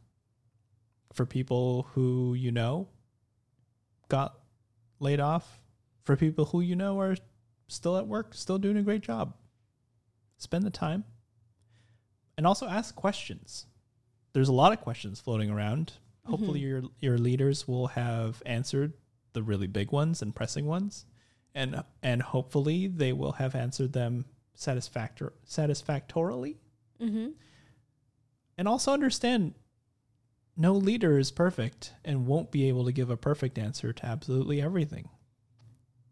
for 1.13 1.25
people 1.25 1.88
who 1.93 2.33
you 2.33 2.51
know 2.51 2.88
got 4.09 4.39
laid 4.99 5.19
off, 5.19 5.59
for 6.03 6.15
people 6.15 6.45
who 6.45 6.61
you 6.61 6.75
know 6.75 6.99
are 6.99 7.15
still 7.67 7.97
at 7.97 8.08
work, 8.08 8.34
still 8.34 8.58
doing 8.58 8.78
a 8.78 8.84
great 8.84 9.01
job. 9.01 9.34
Spend 10.38 10.63
the 10.63 10.69
time 10.69 11.04
and 12.38 12.45
also 12.45 12.67
ask 12.67 12.95
questions. 12.95 13.65
There's 14.34 14.49
a 14.49 14.54
lot 14.54 14.73
of 14.73 14.82
questions 14.82 15.19
floating 15.19 15.49
around. 15.49 15.93
Hopefully 16.25 16.60
your 16.60 16.84
your 16.99 17.17
leaders 17.17 17.67
will 17.67 17.88
have 17.88 18.41
answered 18.45 18.93
the 19.34 19.43
really 19.43 19.67
big 19.67 19.91
ones 19.91 20.21
and 20.21 20.34
pressing 20.34 20.65
ones 20.65 21.06
and 21.56 21.82
and 22.04 22.21
hopefully 22.21 22.88
they 22.88 23.13
will 23.13 23.32
have 23.34 23.56
answered 23.56 23.93
them 23.93 24.25
satisfactor 24.56 25.32
satisfactorily 25.45 26.58
mm-hmm. 27.01 27.30
and 28.58 28.67
also 28.67 28.91
understand 28.91 29.56
no 30.58 30.73
leader 30.73 31.17
is 31.17 31.32
perfect 31.32 31.93
and 32.04 32.28
won't 32.28 32.51
be 32.51 32.67
able 32.67 32.86
to 32.86 32.91
give 32.91 33.10
a 33.10 33.17
perfect 33.17 33.58
answer 33.58 33.91
to 33.91 34.06
absolutely 34.06 34.62
everything 34.62 35.10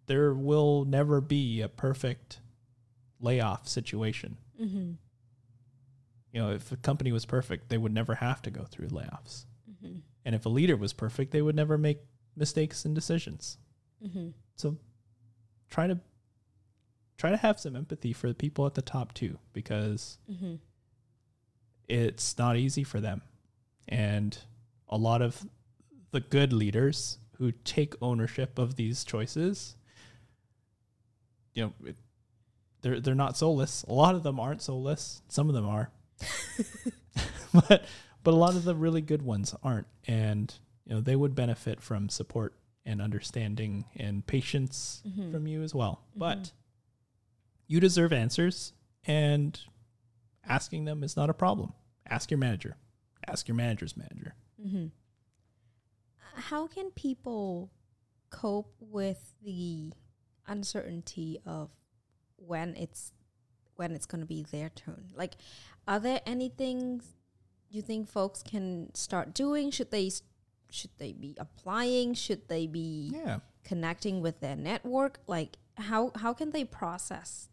there 0.05 0.33
will 0.33 0.85
never 0.85 1.21
be 1.21 1.61
a 1.61 1.69
perfect 1.69 2.39
layoff 3.19 3.67
situation. 3.67 4.37
Mm-hmm. 4.61 4.91
You 6.31 6.41
know, 6.41 6.51
if 6.51 6.71
a 6.71 6.77
company 6.77 7.11
was 7.11 7.25
perfect, 7.25 7.69
they 7.69 7.77
would 7.77 7.93
never 7.93 8.15
have 8.15 8.41
to 8.43 8.51
go 8.51 8.63
through 8.63 8.87
layoffs. 8.87 9.45
Mm-hmm. 9.69 9.97
And 10.25 10.35
if 10.35 10.45
a 10.45 10.49
leader 10.49 10.75
was 10.75 10.93
perfect, 10.93 11.31
they 11.31 11.41
would 11.41 11.55
never 11.55 11.77
make 11.77 11.99
mistakes 12.35 12.85
and 12.85 12.95
decisions. 12.95 13.57
Mm-hmm. 14.05 14.29
So 14.55 14.77
try 15.69 15.87
to 15.87 15.99
try 17.17 17.29
to 17.31 17.37
have 17.37 17.59
some 17.59 17.75
empathy 17.75 18.11
for 18.13 18.27
the 18.27 18.33
people 18.33 18.65
at 18.65 18.73
the 18.73 18.81
top 18.81 19.13
too 19.13 19.37
because 19.53 20.17
Mm-hmm. 20.31 20.55
it's 21.87 22.37
not 22.37 22.57
easy 22.57 22.83
for 22.83 22.99
them. 22.99 23.21
And 23.87 24.37
a 24.89 24.97
lot 24.97 25.21
of 25.21 25.45
the 26.11 26.19
good 26.19 26.51
leaders 26.53 27.19
who 27.37 27.51
take 27.51 27.95
ownership 28.01 28.57
of 28.57 28.75
these 28.75 29.03
choices, 29.03 29.75
you 31.53 31.63
know, 31.63 31.73
it, 31.85 31.95
they're 32.81 32.99
they're 32.99 33.15
not 33.15 33.37
soulless. 33.37 33.83
A 33.87 33.93
lot 33.93 34.15
of 34.15 34.23
them 34.23 34.39
aren't 34.39 34.61
soulless. 34.61 35.21
Some 35.27 35.49
of 35.49 35.55
them 35.55 35.67
are, 35.67 35.91
but 37.53 37.85
but 38.23 38.33
a 38.33 38.37
lot 38.37 38.55
of 38.55 38.63
the 38.63 38.75
really 38.75 39.01
good 39.01 39.21
ones 39.21 39.55
aren't. 39.63 39.87
And 40.07 40.53
you 40.85 40.95
know, 40.95 41.01
they 41.01 41.15
would 41.15 41.35
benefit 41.35 41.81
from 41.81 42.09
support 42.09 42.55
and 42.85 43.01
understanding 43.01 43.85
and 43.95 44.25
patience 44.25 45.01
Mhm. 45.07 45.31
from 45.31 45.47
you 45.47 45.63
as 45.63 45.73
well. 45.73 46.01
Mhm. 46.15 46.19
But 46.19 46.51
you 47.67 47.79
deserve 47.79 48.11
answers, 48.11 48.73
and 49.05 49.57
asking 50.45 50.85
them 50.85 51.03
is 51.03 51.15
not 51.15 51.29
a 51.29 51.33
problem. 51.33 51.73
Ask 52.05 52.29
your 52.31 52.37
manager. 52.37 52.75
Ask 53.25 53.47
your 53.47 53.55
manager's 53.55 53.95
manager. 53.95 54.35
Mm-hmm. 54.61 54.87
How 56.35 56.67
can 56.67 56.91
people 56.91 57.71
cope 58.29 58.75
with 58.79 59.33
the 59.41 59.93
uncertainty 60.47 61.39
of 61.45 61.69
when 62.37 62.75
it's 62.75 63.11
when 63.75 63.91
it's 63.93 64.05
going 64.05 64.21
to 64.21 64.27
be 64.27 64.43
their 64.51 64.69
turn? 64.69 65.11
Like, 65.15 65.33
are 65.87 65.99
there 65.99 66.21
any 66.25 66.49
things 66.49 67.15
you 67.69 67.81
think 67.81 68.07
folks 68.07 68.43
can 68.43 68.93
start 68.93 69.33
doing? 69.33 69.71
Should 69.71 69.91
they 69.91 70.11
should 70.69 70.91
they 70.97 71.13
be 71.13 71.35
applying? 71.39 72.13
Should 72.13 72.47
they 72.47 72.67
be 72.67 73.11
Yeah. 73.13 73.39
connecting 73.63 74.21
with 74.21 74.39
their 74.39 74.55
network? 74.55 75.19
Like, 75.27 75.57
how 75.77 76.11
how 76.15 76.33
can 76.33 76.51
they 76.51 76.65
process 76.65 77.49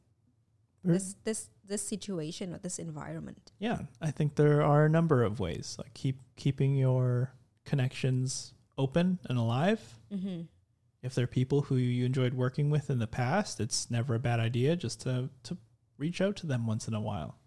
this 0.84 1.14
this 1.24 1.48
this 1.64 1.86
situation 1.86 2.54
or 2.54 2.58
this 2.58 2.78
environment? 2.78 3.52
Yeah, 3.58 3.80
I 4.00 4.10
think 4.10 4.34
there 4.34 4.62
are 4.62 4.84
a 4.86 4.88
number 4.90 5.22
of 5.22 5.38
ways, 5.40 5.76
like 5.78 5.92
keep 5.94 6.18
keeping 6.36 6.74
your 6.74 7.32
connections 7.64 8.52
open 8.76 9.18
and 9.24 9.38
alive. 9.38 9.80
Mm-hmm. 10.12 10.42
If 11.02 11.14
there 11.14 11.24
are 11.24 11.28
people 11.28 11.62
who 11.62 11.76
you 11.76 12.04
enjoyed 12.04 12.34
working 12.34 12.68
with 12.70 12.90
in 12.90 12.98
the 12.98 13.06
past, 13.06 13.60
it's 13.60 13.90
never 13.90 14.14
a 14.14 14.18
bad 14.18 14.40
idea 14.40 14.76
just 14.76 15.00
to 15.02 15.30
to 15.44 15.56
reach 15.98 16.20
out 16.20 16.36
to 16.36 16.46
them 16.46 16.66
once 16.66 16.88
in 16.88 16.94
a 16.94 17.00
while. 17.00 17.38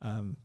Um, 0.00 0.36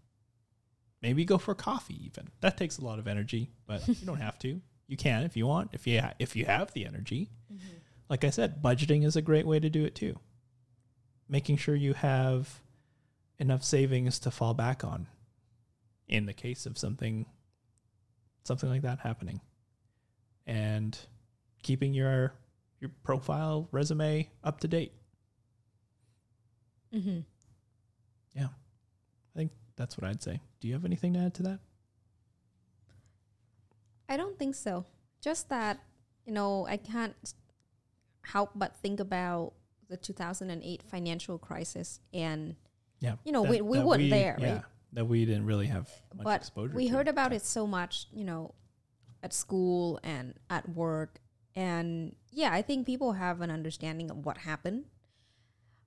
maybe 1.01 1.25
go 1.25 1.37
for 1.37 1.55
coffee. 1.55 2.05
Even 2.05 2.27
that 2.41 2.57
takes 2.57 2.77
a 2.77 2.85
lot 2.85 2.99
of 2.99 3.07
energy, 3.07 3.51
but 3.65 3.87
you 3.87 4.05
don't 4.05 4.21
have 4.21 4.39
to. 4.39 4.61
You 4.87 4.97
can 4.97 5.23
if 5.23 5.37
you 5.37 5.47
want. 5.47 5.71
If 5.73 5.87
you 5.87 6.01
ha- 6.01 6.13
if 6.19 6.35
you 6.35 6.45
have 6.45 6.73
the 6.73 6.85
energy. 6.85 7.29
like 8.09 8.23
I 8.23 8.29
said, 8.29 8.61
budgeting 8.61 9.05
is 9.05 9.15
a 9.15 9.21
great 9.21 9.45
way 9.45 9.59
to 9.59 9.69
do 9.69 9.85
it 9.85 9.95
too. 9.95 10.19
Making 11.29 11.57
sure 11.57 11.75
you 11.75 11.93
have 11.93 12.61
enough 13.39 13.63
savings 13.63 14.19
to 14.19 14.31
fall 14.31 14.53
back 14.53 14.83
on 14.83 15.07
in 16.07 16.25
the 16.25 16.33
case 16.33 16.65
of 16.65 16.77
something 16.77 17.25
something 18.43 18.69
like 18.69 18.81
that 18.83 18.99
happening. 18.99 19.41
And 20.45 20.97
keeping 21.63 21.93
your 21.93 22.33
your 22.79 22.91
profile 23.03 23.67
resume 23.71 24.29
up 24.43 24.59
to 24.61 24.67
date. 24.67 24.93
Mm-hmm. 26.93 27.19
Yeah, 28.35 28.45
I 28.45 29.37
think 29.37 29.51
that's 29.75 29.97
what 29.97 30.07
I'd 30.09 30.21
say. 30.21 30.41
Do 30.59 30.67
you 30.67 30.73
have 30.75 30.85
anything 30.85 31.13
to 31.13 31.19
add 31.19 31.33
to 31.35 31.43
that? 31.43 31.59
I 34.09 34.17
don't 34.17 34.37
think 34.39 34.55
so. 34.55 34.85
Just 35.21 35.49
that, 35.49 35.79
you 36.25 36.33
know, 36.33 36.65
I 36.67 36.77
can't 36.77 37.15
help 38.21 38.51
but 38.55 38.75
think 38.77 38.99
about 38.99 39.53
the 39.89 39.97
2008 39.97 40.83
financial 40.83 41.37
crisis 41.37 41.99
and 42.13 42.55
Yeah. 42.99 43.17
You 43.25 43.31
know, 43.31 43.43
that- 43.43 43.49
we- 43.51 43.61
we 43.61 43.79
weren't 43.79 44.09
there, 44.09 44.37
Yeah. 44.39 44.53
right? 44.55 44.65
That 44.93 45.05
we 45.05 45.23
didn't 45.25 45.45
really 45.45 45.67
have 45.67 45.87
much 46.15 46.23
but 46.23 46.41
exposure 46.41 46.73
we 46.75 46.87
heard 46.87 47.07
about 47.07 47.31
it 47.31 47.43
so 47.43 47.67
much, 47.67 48.07
you 48.11 48.23
know, 48.23 48.55
at 49.21 49.33
school 49.33 49.99
and 50.03 50.39
at 50.49 50.67
work 50.69 51.19
and 51.57 52.15
yeah, 52.31 52.53
I 52.53 52.61
think 52.61 52.85
people 52.85 53.13
have 53.13 53.41
an 53.41 53.49
understanding 53.49 54.11
of 54.11 54.23
what 54.23 54.37
happened. 54.37 54.85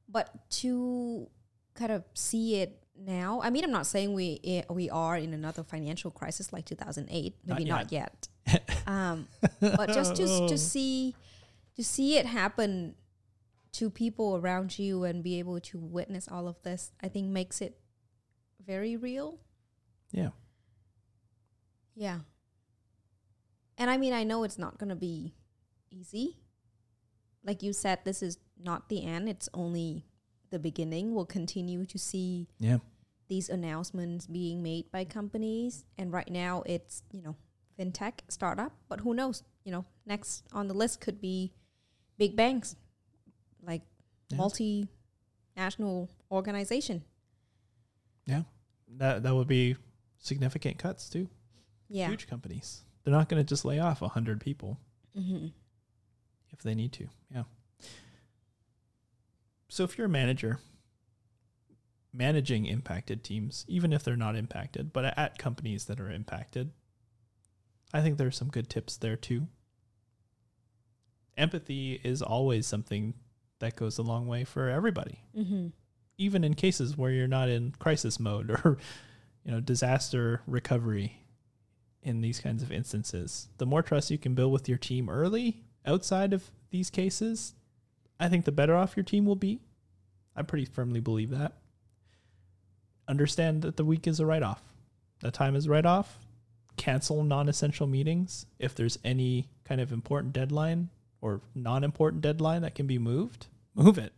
But 0.09 0.51
to 0.63 1.29
kind 1.75 1.93
of 1.93 2.03
see 2.13 2.57
it 2.57 2.83
now, 2.99 3.41
I 3.41 3.51
mean, 3.51 3.63
I'm 3.63 3.71
not 3.71 3.87
saying 3.87 4.13
we 4.13 4.41
eh, 4.43 4.63
we 4.69 4.91
are 4.91 5.17
in 5.17 5.33
another 5.33 5.63
financial 5.63 6.11
crisis 6.11 6.53
like 6.53 6.65
2008, 6.65 7.37
Not 7.47 7.59
maybe 7.59 7.71
not 7.71 7.93
yet. 7.93 8.27
um, 8.89 9.29
but 9.61 9.91
just 9.91 10.17
to 10.17 10.49
to 10.49 10.59
see 10.73 11.15
to 11.77 11.85
see 11.85 12.19
it 12.19 12.27
happen 12.27 12.97
to 13.75 13.91
people 13.91 14.37
around 14.37 14.77
you 14.77 15.05
and 15.05 15.23
be 15.23 15.39
able 15.39 15.61
to 15.61 15.79
witness 15.79 16.27
all 16.27 16.49
of 16.49 16.61
this, 16.65 16.91
I 17.01 17.07
think 17.07 17.29
makes 17.29 17.61
it 17.61 17.79
very 18.67 18.97
real. 18.97 19.39
Yeah. 20.11 20.31
Yeah. 21.95 22.19
And 23.79 23.89
I 23.89 23.97
mean, 23.99 24.13
I 24.13 24.25
know 24.25 24.43
it's 24.43 24.59
not 24.59 24.77
going 24.77 24.89
to 24.89 24.97
be 24.97 25.35
easy. 25.91 26.37
Like 27.45 27.63
you 27.63 27.73
said, 27.73 28.01
this 28.05 28.23
is 28.23 28.39
not 28.63 28.89
the 28.89 29.05
end, 29.05 29.29
it's 29.29 29.49
only 29.55 30.05
the 30.51 30.59
beginning. 30.59 31.15
We'll 31.15 31.27
continue 31.27 31.85
to 31.87 31.99
see 31.99 32.49
Yeah. 32.59 32.79
these 33.29 33.49
announcements 33.49 34.27
being 34.27 34.63
made 34.63 34.91
by 34.91 35.05
companies. 35.05 35.85
And 35.97 36.13
right 36.13 36.29
now, 36.31 36.63
it's, 36.67 37.03
you 37.13 37.23
know, 37.23 37.37
fintech 37.79 38.21
startup, 38.29 38.73
but 38.89 39.01
who 39.01 39.15
knows? 39.15 39.43
You 39.65 39.73
know, 39.73 39.85
next 40.05 40.45
on 40.53 40.69
the 40.69 40.75
list 40.75 41.01
could 41.01 41.21
be 41.21 41.53
big 42.19 42.37
banks, 42.37 42.77
like 43.63 43.83
Yeah. 44.29 44.39
multinational 45.57 46.09
organization. 46.31 47.05
Yeah. 48.27 48.43
That 48.89 49.23
that 49.23 49.35
would 49.35 49.49
be 49.49 49.77
significant 50.19 50.79
cuts 50.79 51.09
too. 51.09 51.29
Yeah. 51.89 52.09
Huge 52.09 52.27
companies. 52.27 52.85
They're 53.03 53.13
not 53.15 53.29
going 53.29 53.41
to 53.43 53.49
just 53.49 53.65
lay 53.65 53.79
off 53.79 54.03
a 54.03 54.07
100 54.09 54.41
people. 54.41 54.79
Mm-hmm. 55.17 55.49
If 56.61 56.65
they 56.65 56.75
need 56.75 56.93
to. 56.93 57.09
Yeah. 57.35 57.45
So 59.69 59.83
if 59.85 59.97
you're 59.97 60.07
a 60.09 60.11
manager 60.11 60.59
managing 62.13 62.67
impacted 62.67 63.23
teams, 63.25 63.65
even 63.69 63.93
if 63.93 64.03
they're 64.03 64.17
not 64.17 64.37
impacted, 64.37 64.93
but 64.93 65.05
at 65.17 65.39
companies 65.39 65.85
that 65.87 66.01
are 66.01 66.11
impacted, 66.11 66.73
I 67.95 68.03
think 68.03 68.19
there's 68.19 68.37
some 68.37 68.49
good 68.49 68.69
tips 68.69 68.97
there 68.99 69.17
too. 69.17 69.47
Empathy 71.37 72.01
is 72.05 72.21
always 72.21 72.67
something 72.67 73.15
that 73.61 73.77
goes 73.77 73.97
a 73.99 74.03
long 74.03 74.27
way 74.27 74.45
for 74.45 74.69
everybody, 74.69 75.21
Mm-hmm. 75.37 75.69
even 76.19 76.45
in 76.45 76.55
cases 76.55 76.97
where 76.99 77.11
you're 77.13 77.27
not 77.29 77.49
in 77.49 77.73
crisis 77.79 78.19
mode 78.21 78.51
or 78.65 78.77
you 79.45 79.53
know 79.53 79.61
disaster 79.61 80.43
recovery 80.47 81.23
in 82.03 82.21
these 82.21 82.41
kinds 82.41 82.63
of 82.63 82.73
instances. 82.73 83.49
The 83.59 83.67
more 83.67 83.83
trust 83.83 84.11
you 84.11 84.19
can 84.19 84.35
build 84.35 84.53
with 84.53 84.69
your 84.69 84.79
team 84.79 85.09
early 85.09 85.63
outside 85.87 86.33
of 86.33 86.51
these 86.71 86.91
cases, 86.91 87.55
I 88.19 88.29
think 88.29 88.45
the 88.45 88.53
better 88.53 88.77
off 88.77 88.97
your 88.97 89.05
team 89.05 89.25
will 89.25 89.37
be. 89.37 89.61
I 90.37 90.43
pretty 90.43 90.65
firmly 90.65 91.01
believe 91.01 91.31
that. 91.31 91.55
Understand 93.09 93.63
that 93.63 93.77
the 93.77 93.85
week 93.85 94.07
is 94.07 94.21
a 94.21 94.27
write 94.27 94.43
off. 94.43 94.63
The 95.21 95.31
time 95.31 95.57
is 95.57 95.69
write 95.69 95.87
off. 95.87 96.19
Cancel 96.77 97.25
non 97.25 97.49
essential 97.49 97.87
meetings. 97.87 98.47
If 98.59 98.75
there's 98.75 98.99
any 99.05 99.49
kind 99.65 99.81
of 99.81 99.93
important 99.93 100.33
deadline 100.33 100.91
or 101.21 101.41
non 101.55 101.85
important 101.85 102.23
deadline 102.23 102.63
that 102.63 102.75
can 102.75 102.87
be 102.87 102.99
moved, 102.99 103.49
move 103.75 103.99
it. 103.99 104.13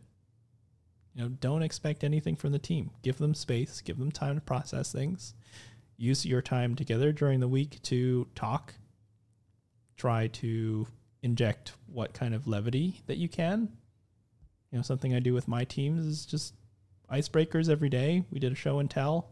You 1.15 1.23
know, 1.23 1.29
don't 1.29 1.63
expect 1.63 2.03
anything 2.03 2.35
from 2.35 2.51
the 2.51 2.59
team. 2.59 2.91
Give 3.01 3.17
them 3.17 3.33
space, 3.33 3.81
give 3.81 3.99
them 3.99 4.11
time 4.11 4.35
to 4.35 4.41
process 4.41 4.91
things. 4.91 5.33
Use 5.97 6.25
your 6.25 6.41
time 6.41 6.75
together 6.75 7.11
during 7.11 7.39
the 7.39 7.47
week 7.47 7.81
to 7.83 8.27
talk. 8.35 8.73
Try 9.95 10.27
to 10.27 10.87
inject 11.23 11.73
what 11.87 12.13
kind 12.13 12.35
of 12.35 12.45
levity 12.47 13.01
that 13.07 13.17
you 13.17 13.27
can. 13.27 13.69
You 14.71 14.77
know, 14.79 14.81
something 14.83 15.15
I 15.15 15.19
do 15.19 15.33
with 15.33 15.47
my 15.47 15.63
teams 15.63 16.05
is 16.05 16.25
just 16.25 16.53
icebreakers 17.11 17.69
every 17.69 17.89
day. 17.89 18.23
We 18.29 18.39
did 18.39 18.51
a 18.51 18.55
show 18.55 18.77
and 18.79 18.89
tell 18.89 19.29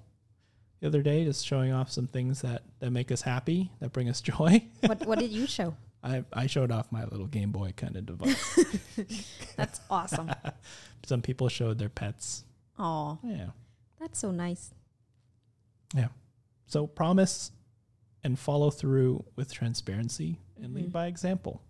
the 0.79 0.87
other 0.87 1.03
day, 1.03 1.23
just 1.25 1.45
showing 1.45 1.71
off 1.71 1.91
some 1.91 2.07
things 2.07 2.41
that, 2.41 2.63
that 2.79 2.89
make 2.89 3.11
us 3.11 3.21
happy, 3.21 3.71
that 3.81 3.93
bring 3.93 4.09
us 4.09 4.19
joy. 4.21 4.63
what 4.87 5.05
What 5.05 5.19
did 5.19 5.31
you 5.31 5.45
show? 5.45 5.75
I, 6.03 6.23
I 6.33 6.47
showed 6.47 6.71
off 6.71 6.91
my 6.91 7.03
little 7.03 7.27
Game 7.27 7.51
Boy 7.51 7.73
kind 7.77 7.95
of 7.95 8.07
device. 8.07 8.59
That's 9.55 9.79
awesome. 9.91 10.31
some 11.05 11.21
people 11.21 11.47
showed 11.49 11.77
their 11.77 11.89
pets. 11.89 12.43
Oh, 12.79 13.19
Yeah. 13.23 13.49
that's 13.99 14.17
so 14.17 14.31
nice. 14.31 14.73
Yeah, 15.95 16.07
so 16.65 16.87
promise 16.87 17.51
and 18.23 18.39
follow 18.39 18.71
through 18.71 19.25
with 19.35 19.53
transparency 19.53 20.39
and 20.59 20.73
lead 20.73 20.87
Mhm. 20.89 20.91
by 20.91 21.05
example. 21.05 21.61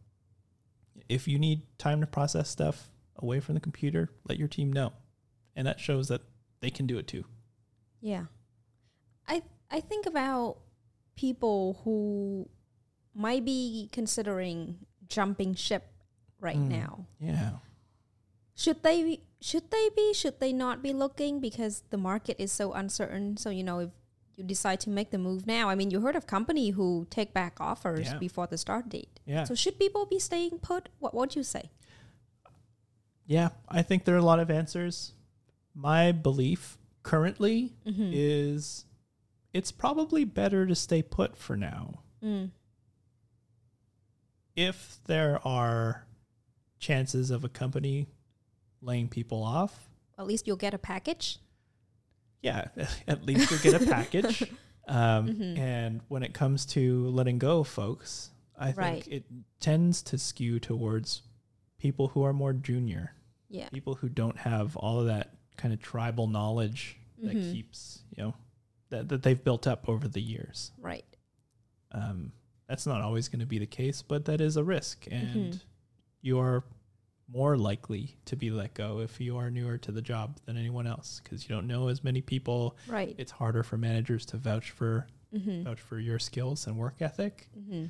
If 1.12 1.28
you 1.28 1.38
need 1.38 1.62
time 1.78 2.00
to 2.02 2.08
process 2.08 2.50
stuff 2.50 2.90
away 3.18 3.40
from 3.40 3.56
the 3.56 3.62
computer, 3.62 4.10
let 4.28 4.40
your 4.40 4.48
team 4.48 4.72
know. 4.72 4.94
And 5.56 5.68
that 5.68 5.80
shows 5.80 6.08
that 6.08 6.22
they 6.62 6.70
can 6.70 6.88
do 6.88 6.98
it 6.98 7.08
too. 7.08 7.26
Yeah. 8.00 8.26
I 9.28 9.44
I 9.70 9.82
think 9.82 10.06
about 10.06 10.58
people 11.16 11.82
who 11.84 12.50
might 13.14 13.44
be 13.46 13.90
considering 13.92 14.78
jumping 15.08 15.54
ship 15.56 15.84
right 16.40 16.58
Mm. 16.58 16.70
now. 16.70 17.06
Yeah. 17.20 17.52
Should 18.56 18.84
they 18.84 19.04
be, 19.04 19.22
should 19.42 19.70
they 19.72 19.90
be 19.96 20.14
should 20.14 20.40
they 20.40 20.54
not 20.54 20.82
be 20.82 20.94
looking 20.94 21.40
because 21.40 21.84
the 21.90 21.98
market 21.98 22.38
is 22.40 22.52
so 22.52 22.74
uncertain 22.74 23.36
so 23.38 23.50
you 23.50 23.64
know 23.64 23.80
if 23.80 23.90
you 24.36 24.44
decide 24.44 24.80
to 24.82 24.90
make 24.90 25.12
the 25.12 25.18
move 25.18 25.46
now 25.46 25.70
I 25.70 25.76
mean 25.76 25.92
you 25.92 26.02
heard 26.02 26.16
of 26.16 26.26
company 26.26 26.70
who 26.72 27.06
take 27.10 27.34
back 27.34 27.60
offers 27.60 28.08
Yeah. 28.08 28.18
before 28.18 28.48
the 28.48 28.58
start 28.58 28.90
date. 28.90 29.20
Yeah. 29.26 29.44
So 29.44 29.56
should 29.56 29.78
people 29.78 30.06
be 30.06 30.20
staying 30.20 30.60
put? 30.60 30.90
What 31.00 31.14
would 31.14 31.36
you 31.36 31.44
say? 31.44 31.70
Yeah, 33.26 33.50
I 33.70 33.82
think 33.82 34.04
there 34.06 34.16
are 34.16 34.20
a 34.20 34.24
lot 34.26 34.40
of 34.40 34.50
answers. 34.52 35.14
My 35.74 36.12
belief 36.12 36.78
currently 37.04 37.74
Mm-hmm. 37.86 38.12
is 38.14 38.86
it's 39.54 39.72
probably 39.72 40.24
better 40.26 40.66
to 40.66 40.76
stay 40.76 41.02
put 41.02 41.36
for 41.38 41.56
now. 41.58 42.00
Mm. 42.24 42.52
If 44.56 45.00
there 45.06 45.40
are 45.48 46.06
chances 46.80 47.32
of 47.32 47.44
a 47.44 47.50
company 47.50 48.08
laying 48.82 49.08
people 49.08 49.44
off, 49.44 49.90
At 50.18 50.28
least 50.28 50.46
you'll 50.48 50.56
get 50.58 50.74
a 50.74 50.78
package. 50.78 51.38
Yeah, 52.42 52.68
at 53.08 53.26
least 53.26 53.50
you'll 53.52 53.60
get 53.60 53.82
a 53.82 53.86
package. 53.86 54.44
Um, 54.88 55.28
Mhm. 55.30 55.58
And 55.60 56.02
when 56.10 56.24
it 56.24 56.34
comes 56.34 56.66
to 56.68 57.08
letting 57.10 57.38
go 57.38 57.64
folks, 57.64 58.32
I 58.58 58.72
Right. 58.74 59.04
think 59.04 59.08
it 59.16 59.26
tends 59.60 60.02
to 60.04 60.18
skew 60.18 60.60
towards 60.60 61.22
people 61.78 62.10
who 62.10 62.24
are 62.24 62.34
more 62.34 62.52
junior, 62.52 63.14
Yeah. 63.48 63.70
people 63.70 63.94
who 63.96 64.10
don't 64.10 64.38
have 64.38 64.76
all 64.76 65.00
of 65.00 65.06
that 65.06 65.36
kind 65.56 65.72
of 65.74 65.80
tribal 65.82 66.28
knowledge 66.28 66.98
that 67.20 67.36
Mhm. 67.38 67.52
keeps, 67.54 68.04
you 68.18 68.24
know, 68.24 68.34
that, 68.90 69.08
that 69.10 69.22
they've 69.24 69.42
built 69.42 69.68
up 69.68 69.88
over 69.88 70.08
the 70.08 70.20
years. 70.22 70.72
Right. 70.80 71.06
Um, 71.92 72.34
that's 72.68 72.88
not 72.88 73.02
always 73.02 73.30
going 73.30 73.40
to 73.42 73.46
be 73.46 73.60
the 73.60 73.68
case, 73.68 74.02
but 74.02 74.26
that 74.26 74.42
is 74.42 74.58
a 74.58 74.64
risk. 74.64 75.08
And 75.12 75.54
Mhm. 75.54 75.62
you 76.22 76.40
are 76.40 76.64
more 77.32 77.56
likely 77.58 78.16
to 78.26 78.36
be 78.36 78.50
let 78.52 78.74
go 78.74 79.00
if 79.00 79.22
you 79.22 79.38
are 79.38 79.50
newer 79.50 79.78
to 79.78 79.92
the 79.92 80.02
job 80.02 80.38
than 80.46 80.58
anyone 80.58 80.86
else 80.88 81.22
because 81.24 81.48
you 81.48 81.56
don't 81.56 81.68
know 81.68 81.88
as 81.88 82.04
many 82.04 82.22
people. 82.22 82.76
Right. 82.88 83.16
It's 83.18 83.32
harder 83.32 83.64
for 83.64 83.78
managers 83.78 84.26
to 84.28 84.38
vouch 84.38 84.72
for 84.72 85.08
Mm-hmm. 85.34 85.64
vouch 85.64 85.80
for 85.80 85.98
your 85.98 86.20
skills 86.20 86.68
and 86.68 86.76
work 86.78 86.96
ethic. 87.02 87.48
Mm-hmm. 87.58 87.86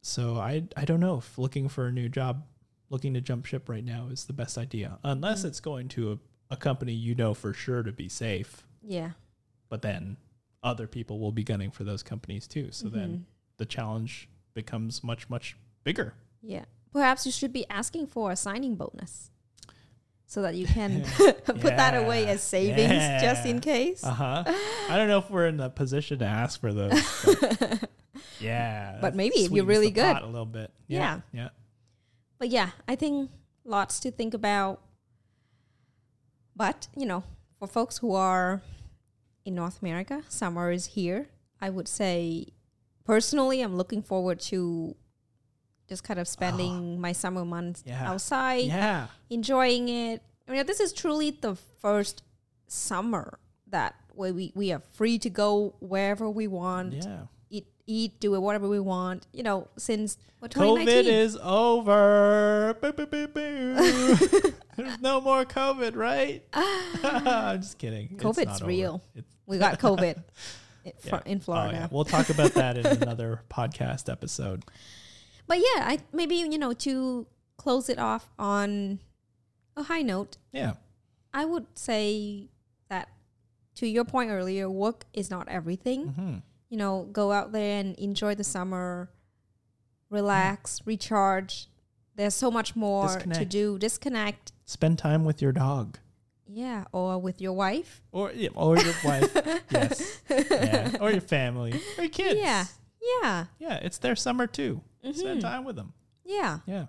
So 0.00 0.36
I 0.36 0.64
I 0.76 0.84
don't 0.86 1.00
know 1.00 1.18
if 1.18 1.36
looking 1.38 1.68
for 1.68 1.86
a 1.86 1.92
new 1.92 2.08
job, 2.08 2.44
looking 2.88 3.12
to 3.14 3.20
jump 3.20 3.44
ship 3.44 3.68
right 3.68 3.84
now 3.84 4.08
is 4.10 4.24
the 4.24 4.32
best 4.32 4.56
idea, 4.56 4.98
unless 5.04 5.42
Mm. 5.42 5.48
it's 5.48 5.60
going 5.60 5.88
to 5.88 6.12
a, 6.12 6.18
a 6.54 6.56
company 6.56 6.92
you 6.94 7.14
know 7.14 7.34
for 7.34 7.52
sure 7.52 7.82
to 7.82 7.92
be 7.92 8.08
safe. 8.08 8.64
Yeah. 8.82 9.10
But 9.68 9.82
then 9.82 10.16
other 10.62 10.86
people 10.86 11.18
will 11.20 11.32
be 11.32 11.44
gunning 11.44 11.70
for 11.70 11.84
those 11.84 12.02
companies 12.02 12.46
too. 12.46 12.68
So 12.72 12.88
then 12.88 13.10
Mhm. 13.10 13.22
the 13.58 13.66
challenge 13.66 14.28
becomes 14.54 15.04
much 15.04 15.28
much 15.28 15.56
bigger. 15.84 16.14
Yeah. 16.42 16.64
Perhaps 16.92 17.26
you 17.26 17.32
should 17.32 17.52
be 17.52 17.68
asking 17.68 18.06
for 18.06 18.30
a 18.30 18.36
signing 18.36 18.74
bonus 18.74 19.30
so 20.26 20.42
that 20.42 20.54
you 20.54 20.66
can 20.78 21.02
put 21.44 21.62
that 21.62 21.94
away 21.94 22.26
as 22.26 22.42
savings 22.42 23.22
just 23.22 23.46
in 23.46 23.60
case. 23.60 24.04
Uh 24.04 24.10
huh. 24.10 24.44
I 24.46 24.96
don't 24.96 25.08
know 25.08 25.18
if 25.18 25.30
we're 25.30 25.46
in 25.46 25.56
the 25.56 25.70
position 25.70 26.20
to 26.20 26.24
ask 26.26 26.60
for 26.60 26.72
those. 26.72 27.24
But 27.24 27.90
yeah. 28.40 28.98
But 29.00 29.16
maybe 29.16 29.36
if 29.36 29.50
you're 29.50 29.64
really 29.64 29.90
good. 29.90 30.16
a 30.16 30.26
little 30.26 30.46
bit. 30.46 30.70
Yeah. 30.86 31.20
Yeah. 31.32 31.48
But 32.38 32.50
yeah, 32.50 32.70
I 32.86 32.94
think 32.94 33.30
lots 33.64 33.98
to 34.00 34.10
think 34.10 34.34
about. 34.34 34.80
But, 36.54 36.88
you 36.96 37.06
know, 37.06 37.22
for 37.58 37.68
folks 37.68 37.98
who 37.98 38.14
are 38.14 38.62
in 39.44 39.54
North 39.54 39.80
America, 39.80 40.22
summer 40.28 40.70
is 40.70 40.86
here. 40.86 41.28
I 41.60 41.70
would 41.70 41.88
say 41.88 42.48
personally, 43.04 43.62
I'm 43.62 43.76
looking 43.76 44.02
forward 44.02 44.40
to 44.40 44.94
just 45.88 46.04
kind 46.04 46.20
of 46.20 46.26
ah. 46.26 46.30
spending 46.30 47.00
my 47.00 47.12
summer 47.12 47.44
months 47.44 47.82
Yeah. 47.86 48.10
outside, 48.10 48.64
Yeah. 48.66 49.06
enjoying 49.30 49.88
it. 49.88 50.22
I 50.46 50.52
mean, 50.52 50.66
this 50.66 50.80
is 50.80 50.92
truly 50.92 51.30
the 51.30 51.54
first 51.80 52.22
summer 52.66 53.38
that 53.68 53.94
where 54.14 54.32
we, 54.32 54.52
we 54.54 54.72
are 54.72 54.82
free 54.92 55.18
to 55.18 55.30
go 55.30 55.74
wherever 55.80 56.28
we 56.28 56.46
want, 56.46 56.94
Yeah. 56.94 57.22
eat, 57.50 57.66
eat, 57.86 58.20
do 58.20 58.38
whatever 58.40 58.68
we 58.68 58.80
want. 58.80 59.26
You 59.32 59.42
know, 59.42 59.68
since 59.76 60.16
what, 60.40 60.50
COVID 60.52 60.86
is 61.04 61.36
over. 61.42 62.76
Boo, 62.80 62.92
boo, 62.92 63.06
boo. 63.06 63.74
There's 64.76 65.00
no 65.00 65.20
more 65.20 65.44
COVID, 65.44 65.96
right? 65.96 66.44
I'm 66.52 67.60
just 67.60 67.78
kidding. 67.78 68.16
COVID's 68.16 68.62
real. 68.62 69.02
We 69.46 69.58
got 69.58 69.78
COVID 69.80 70.22
in, 70.84 70.92
yeah. 71.04 71.20
In 71.26 71.38
Oh, 71.38 71.40
Florida. 71.40 71.72
yeah. 71.74 71.88
We'll 71.90 72.04
talk 72.04 72.30
about 72.30 72.52
that 72.54 72.78
in 72.78 72.86
another 72.86 73.42
podcast 73.50 74.10
episode. 74.10 74.64
But 75.48 75.58
yeah, 75.58 75.84
I 75.88 75.98
maybe 76.12 76.36
you 76.36 76.58
know 76.58 76.72
to 76.74 77.26
close 77.56 77.88
it 77.88 77.98
off 77.98 78.30
on 78.38 79.00
a 79.76 79.82
high 79.84 80.02
note, 80.02 80.36
Yeah. 80.52 80.74
I 81.34 81.44
would 81.44 81.66
say 81.74 82.48
that 82.88 83.08
to 83.76 83.86
your 83.86 84.04
point 84.04 84.30
earlier, 84.30 84.68
work 84.70 85.04
is 85.12 85.30
not 85.30 85.48
everything. 85.48 86.08
hmm 86.08 86.34
You 86.68 86.76
know, 86.76 87.08
go 87.10 87.32
out 87.32 87.52
there 87.52 87.80
and 87.80 87.96
enjoy 87.98 88.34
the 88.34 88.44
summer, 88.44 89.10
relax, 90.10 90.80
recharge. 90.84 91.68
There's 92.14 92.34
so 92.34 92.50
much 92.50 92.74
more 92.76 93.08
to 93.18 93.44
do. 93.44 93.78
Disconnect. 93.78 94.52
Spend 94.64 94.98
time 94.98 95.24
with 95.24 95.40
your 95.40 95.52
dog. 95.52 95.98
Yeah, 96.46 96.84
or 96.92 97.18
with 97.18 97.40
your 97.40 97.52
wife. 97.52 98.02
Or 98.10 98.32
yeah, 98.32 98.48
or 98.54 98.76
your 98.78 98.94
wife. 99.04 99.30
yes. 99.70 100.20
Yeah. 100.28 100.96
Or 101.00 101.10
your 101.10 101.20
family. 101.20 101.72
Or 101.96 102.04
your 102.04 102.10
kids. 102.10 102.40
Yeah. 102.40 102.64
Yeah. 103.22 103.44
Yeah. 103.58 103.74
It's 103.76 103.98
their 103.98 104.16
summer 104.16 104.46
too. 104.46 104.80
Mhm. 105.04 105.14
Spend 105.14 105.40
time 105.40 105.64
with 105.64 105.76
them. 105.76 105.92
Yeah. 106.24 106.58
Yeah. 106.66 106.86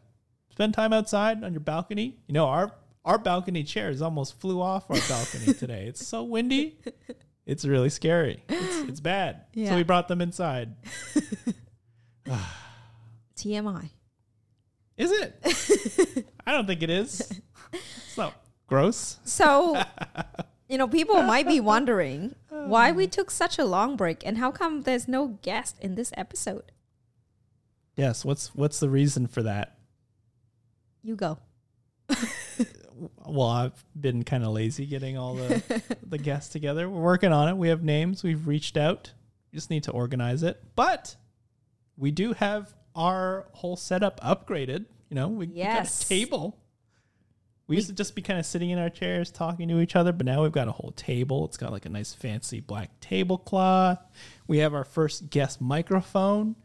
Spend 0.51 0.73
time 0.73 0.91
outside 0.93 1.43
on 1.43 1.53
your 1.53 1.61
balcony. 1.61 2.19
You 2.27 2.33
know, 2.33 2.45
our 2.47 2.71
our 3.05 3.17
balcony 3.17 3.63
chairs 3.63 4.01
almost 4.01 4.39
flew 4.39 4.61
off 4.61 4.89
our 4.89 4.97
balcony 5.07 5.53
today. 5.59 5.85
It's 5.87 6.05
so 6.05 6.23
windy. 6.23 6.79
It's 7.45 7.65
really 7.65 7.89
scary. 7.89 8.43
It's, 8.49 8.89
it's 8.89 8.99
bad. 8.99 9.45
Yeah. 9.53 9.69
So 9.69 9.75
we 9.77 9.83
brought 9.83 10.07
them 10.07 10.21
inside. 10.21 10.75
TMI. 13.35 13.89
Is 14.97 15.11
it? 15.11 16.25
I 16.45 16.51
don't 16.51 16.67
think 16.67 16.83
it 16.83 16.89
is. 16.89 17.21
It's 17.71 18.17
not 18.17 18.33
gross. 18.67 19.17
So, 19.23 19.81
you 20.67 20.77
know, 20.77 20.87
people 20.87 21.23
might 21.23 21.47
be 21.47 21.59
wondering 21.59 22.35
why 22.49 22.91
we 22.91 23.07
took 23.07 23.31
such 23.31 23.57
a 23.57 23.63
long 23.65 23.95
break 23.95 24.25
and 24.25 24.37
how 24.37 24.51
come 24.51 24.81
there's 24.81 25.07
no 25.07 25.39
guest 25.41 25.77
in 25.79 25.95
this 25.95 26.11
episode. 26.17 26.71
Yes. 27.99 28.23
What's 28.23 28.55
what's 28.55 28.79
the 28.79 28.89
reason 28.89 29.27
for 29.27 29.43
that? 29.43 29.77
You 31.03 31.15
go. 31.15 31.37
Well, 33.25 33.47
I've 33.47 33.85
been 33.97 34.23
kind 34.23 34.43
of 34.43 34.49
lazy 34.49 34.85
getting 34.85 35.17
all 35.17 35.35
the 35.35 35.81
the 36.05 36.17
guests 36.17 36.51
together. 36.51 36.89
We're 36.89 37.01
working 37.01 37.31
on 37.31 37.47
it. 37.47 37.55
We 37.55 37.69
have 37.69 37.83
names. 37.83 38.23
We've 38.23 38.45
reached 38.47 38.75
out. 38.75 39.13
We 39.51 39.57
just 39.57 39.69
need 39.69 39.83
to 39.83 39.91
organize 39.91 40.43
it. 40.43 40.61
But 40.75 41.15
we 41.95 42.11
do 42.11 42.33
have 42.33 42.73
our 42.95 43.47
whole 43.53 43.75
setup 43.75 44.19
upgraded. 44.21 44.85
You 45.09 45.15
know, 45.15 45.27
we, 45.27 45.47
we 45.47 45.63
got 45.63 45.87
a 45.87 46.07
table. 46.07 46.57
We 47.67 47.75
used 47.75 47.87
to 47.87 47.93
just 47.93 48.15
be 48.15 48.21
kind 48.23 48.39
of 48.39 48.45
sitting 48.45 48.71
in 48.71 48.79
our 48.79 48.89
chairs 48.89 49.31
talking 49.31 49.67
to 49.69 49.79
each 49.79 49.95
other, 49.95 50.11
but 50.11 50.25
now 50.25 50.41
we've 50.41 50.51
got 50.51 50.67
a 50.67 50.71
whole 50.71 50.91
table. 50.95 51.45
It's 51.45 51.57
got 51.57 51.71
like 51.71 51.85
a 51.85 51.89
nice 51.89 52.13
fancy 52.15 52.61
black 52.61 52.99
tablecloth. 52.99 53.99
We 54.47 54.57
have 54.57 54.73
our 54.73 54.83
first 54.83 55.29
guest 55.29 55.61
microphone, 55.61 56.55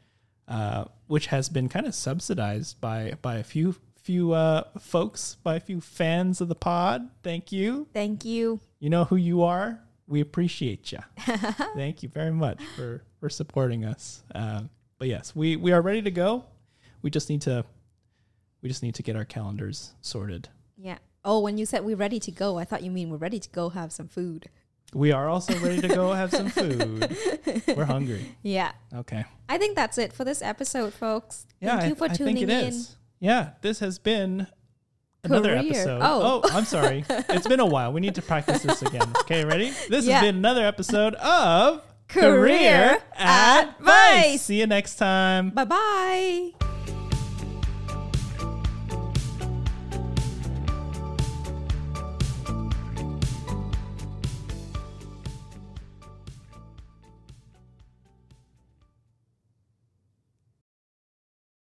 uh, 0.48 0.84
which 1.06 1.26
has 1.26 1.48
been 1.48 1.68
kind 1.68 1.86
of 1.86 1.94
subsidized 1.94 2.80
by 2.80 3.14
by 3.22 3.36
a 3.36 3.44
few 3.44 3.76
few 3.96 4.32
uh, 4.32 4.64
folks, 4.78 5.36
by 5.42 5.56
a 5.56 5.60
few 5.60 5.80
fans 5.80 6.40
of 6.40 6.48
the 6.48 6.54
pod. 6.54 7.08
Thank 7.22 7.50
you. 7.52 7.88
Thank 7.92 8.24
you. 8.24 8.60
You 8.78 8.90
know 8.90 9.04
who 9.04 9.16
you 9.16 9.42
are. 9.42 9.80
We 10.06 10.20
appreciate 10.20 10.92
you. 10.92 10.98
Thank 11.74 12.02
you 12.02 12.08
very 12.10 12.32
much 12.32 12.62
for 12.76 13.02
for 13.20 13.30
supporting 13.30 13.84
us. 13.84 14.22
Um, 14.34 14.68
but 14.98 15.08
yes, 15.08 15.34
we 15.34 15.56
we 15.56 15.72
are 15.72 15.80
ready 15.80 16.02
to 16.02 16.10
go. 16.10 16.44
We 17.02 17.10
just 17.10 17.30
need 17.30 17.42
to 17.42 17.64
we 18.62 18.68
just 18.68 18.82
need 18.82 18.94
to 18.96 19.02
get 19.02 19.16
our 19.16 19.24
calendars 19.24 19.94
sorted. 20.00 20.48
Yeah. 20.76 20.98
Oh, 21.24 21.40
when 21.40 21.56
you 21.56 21.64
said 21.64 21.84
we're 21.84 21.96
ready 21.96 22.20
to 22.20 22.30
go, 22.30 22.58
I 22.58 22.64
thought 22.64 22.82
you 22.82 22.90
mean 22.90 23.08
we're 23.08 23.16
ready 23.16 23.38
to 23.38 23.48
go 23.50 23.70
have 23.70 23.92
some 23.92 24.08
food. 24.08 24.50
We 24.94 25.12
are 25.12 25.28
also 25.28 25.58
ready 25.58 25.80
to 25.82 25.88
go 25.88 26.12
have 26.12 26.30
some 26.30 26.48
food. 26.48 27.16
We're 27.76 27.84
hungry. 27.84 28.34
Yeah. 28.42 28.72
Okay. 28.94 29.24
I 29.48 29.58
think 29.58 29.76
that's 29.76 29.98
it 29.98 30.12
for 30.12 30.24
this 30.24 30.40
episode, 30.40 30.94
folks. 30.94 31.46
Yeah, 31.60 31.78
Thank 31.78 31.88
you 31.90 31.94
for 31.96 32.04
I 32.04 32.14
tuning 32.14 32.36
think 32.36 32.48
it 32.48 32.52
in. 32.52 32.64
is. 32.68 32.96
Yeah, 33.20 33.50
this 33.60 33.80
has 33.80 33.98
been 33.98 34.46
another 35.24 35.56
Career. 35.58 35.70
episode. 35.70 36.00
Oh. 36.02 36.42
oh. 36.44 36.50
I'm 36.52 36.64
sorry. 36.64 37.04
It's 37.08 37.46
been 37.46 37.60
a 37.60 37.66
while. 37.66 37.92
We 37.92 38.00
need 38.00 38.14
to 38.16 38.22
practice 38.22 38.62
this 38.62 38.82
again. 38.82 39.10
Okay, 39.22 39.44
ready? 39.44 39.72
This 39.88 40.06
Yeah. 40.06 40.14
has 40.20 40.22
been 40.28 40.36
another 40.36 40.64
episode 40.64 41.14
of 41.16 41.82
Career 42.08 42.98
Advice. 43.18 44.42
See 44.42 44.60
you 44.60 44.66
next 44.66 44.96
time. 44.96 45.50
Bye 45.50 45.64
bye. 45.64 46.73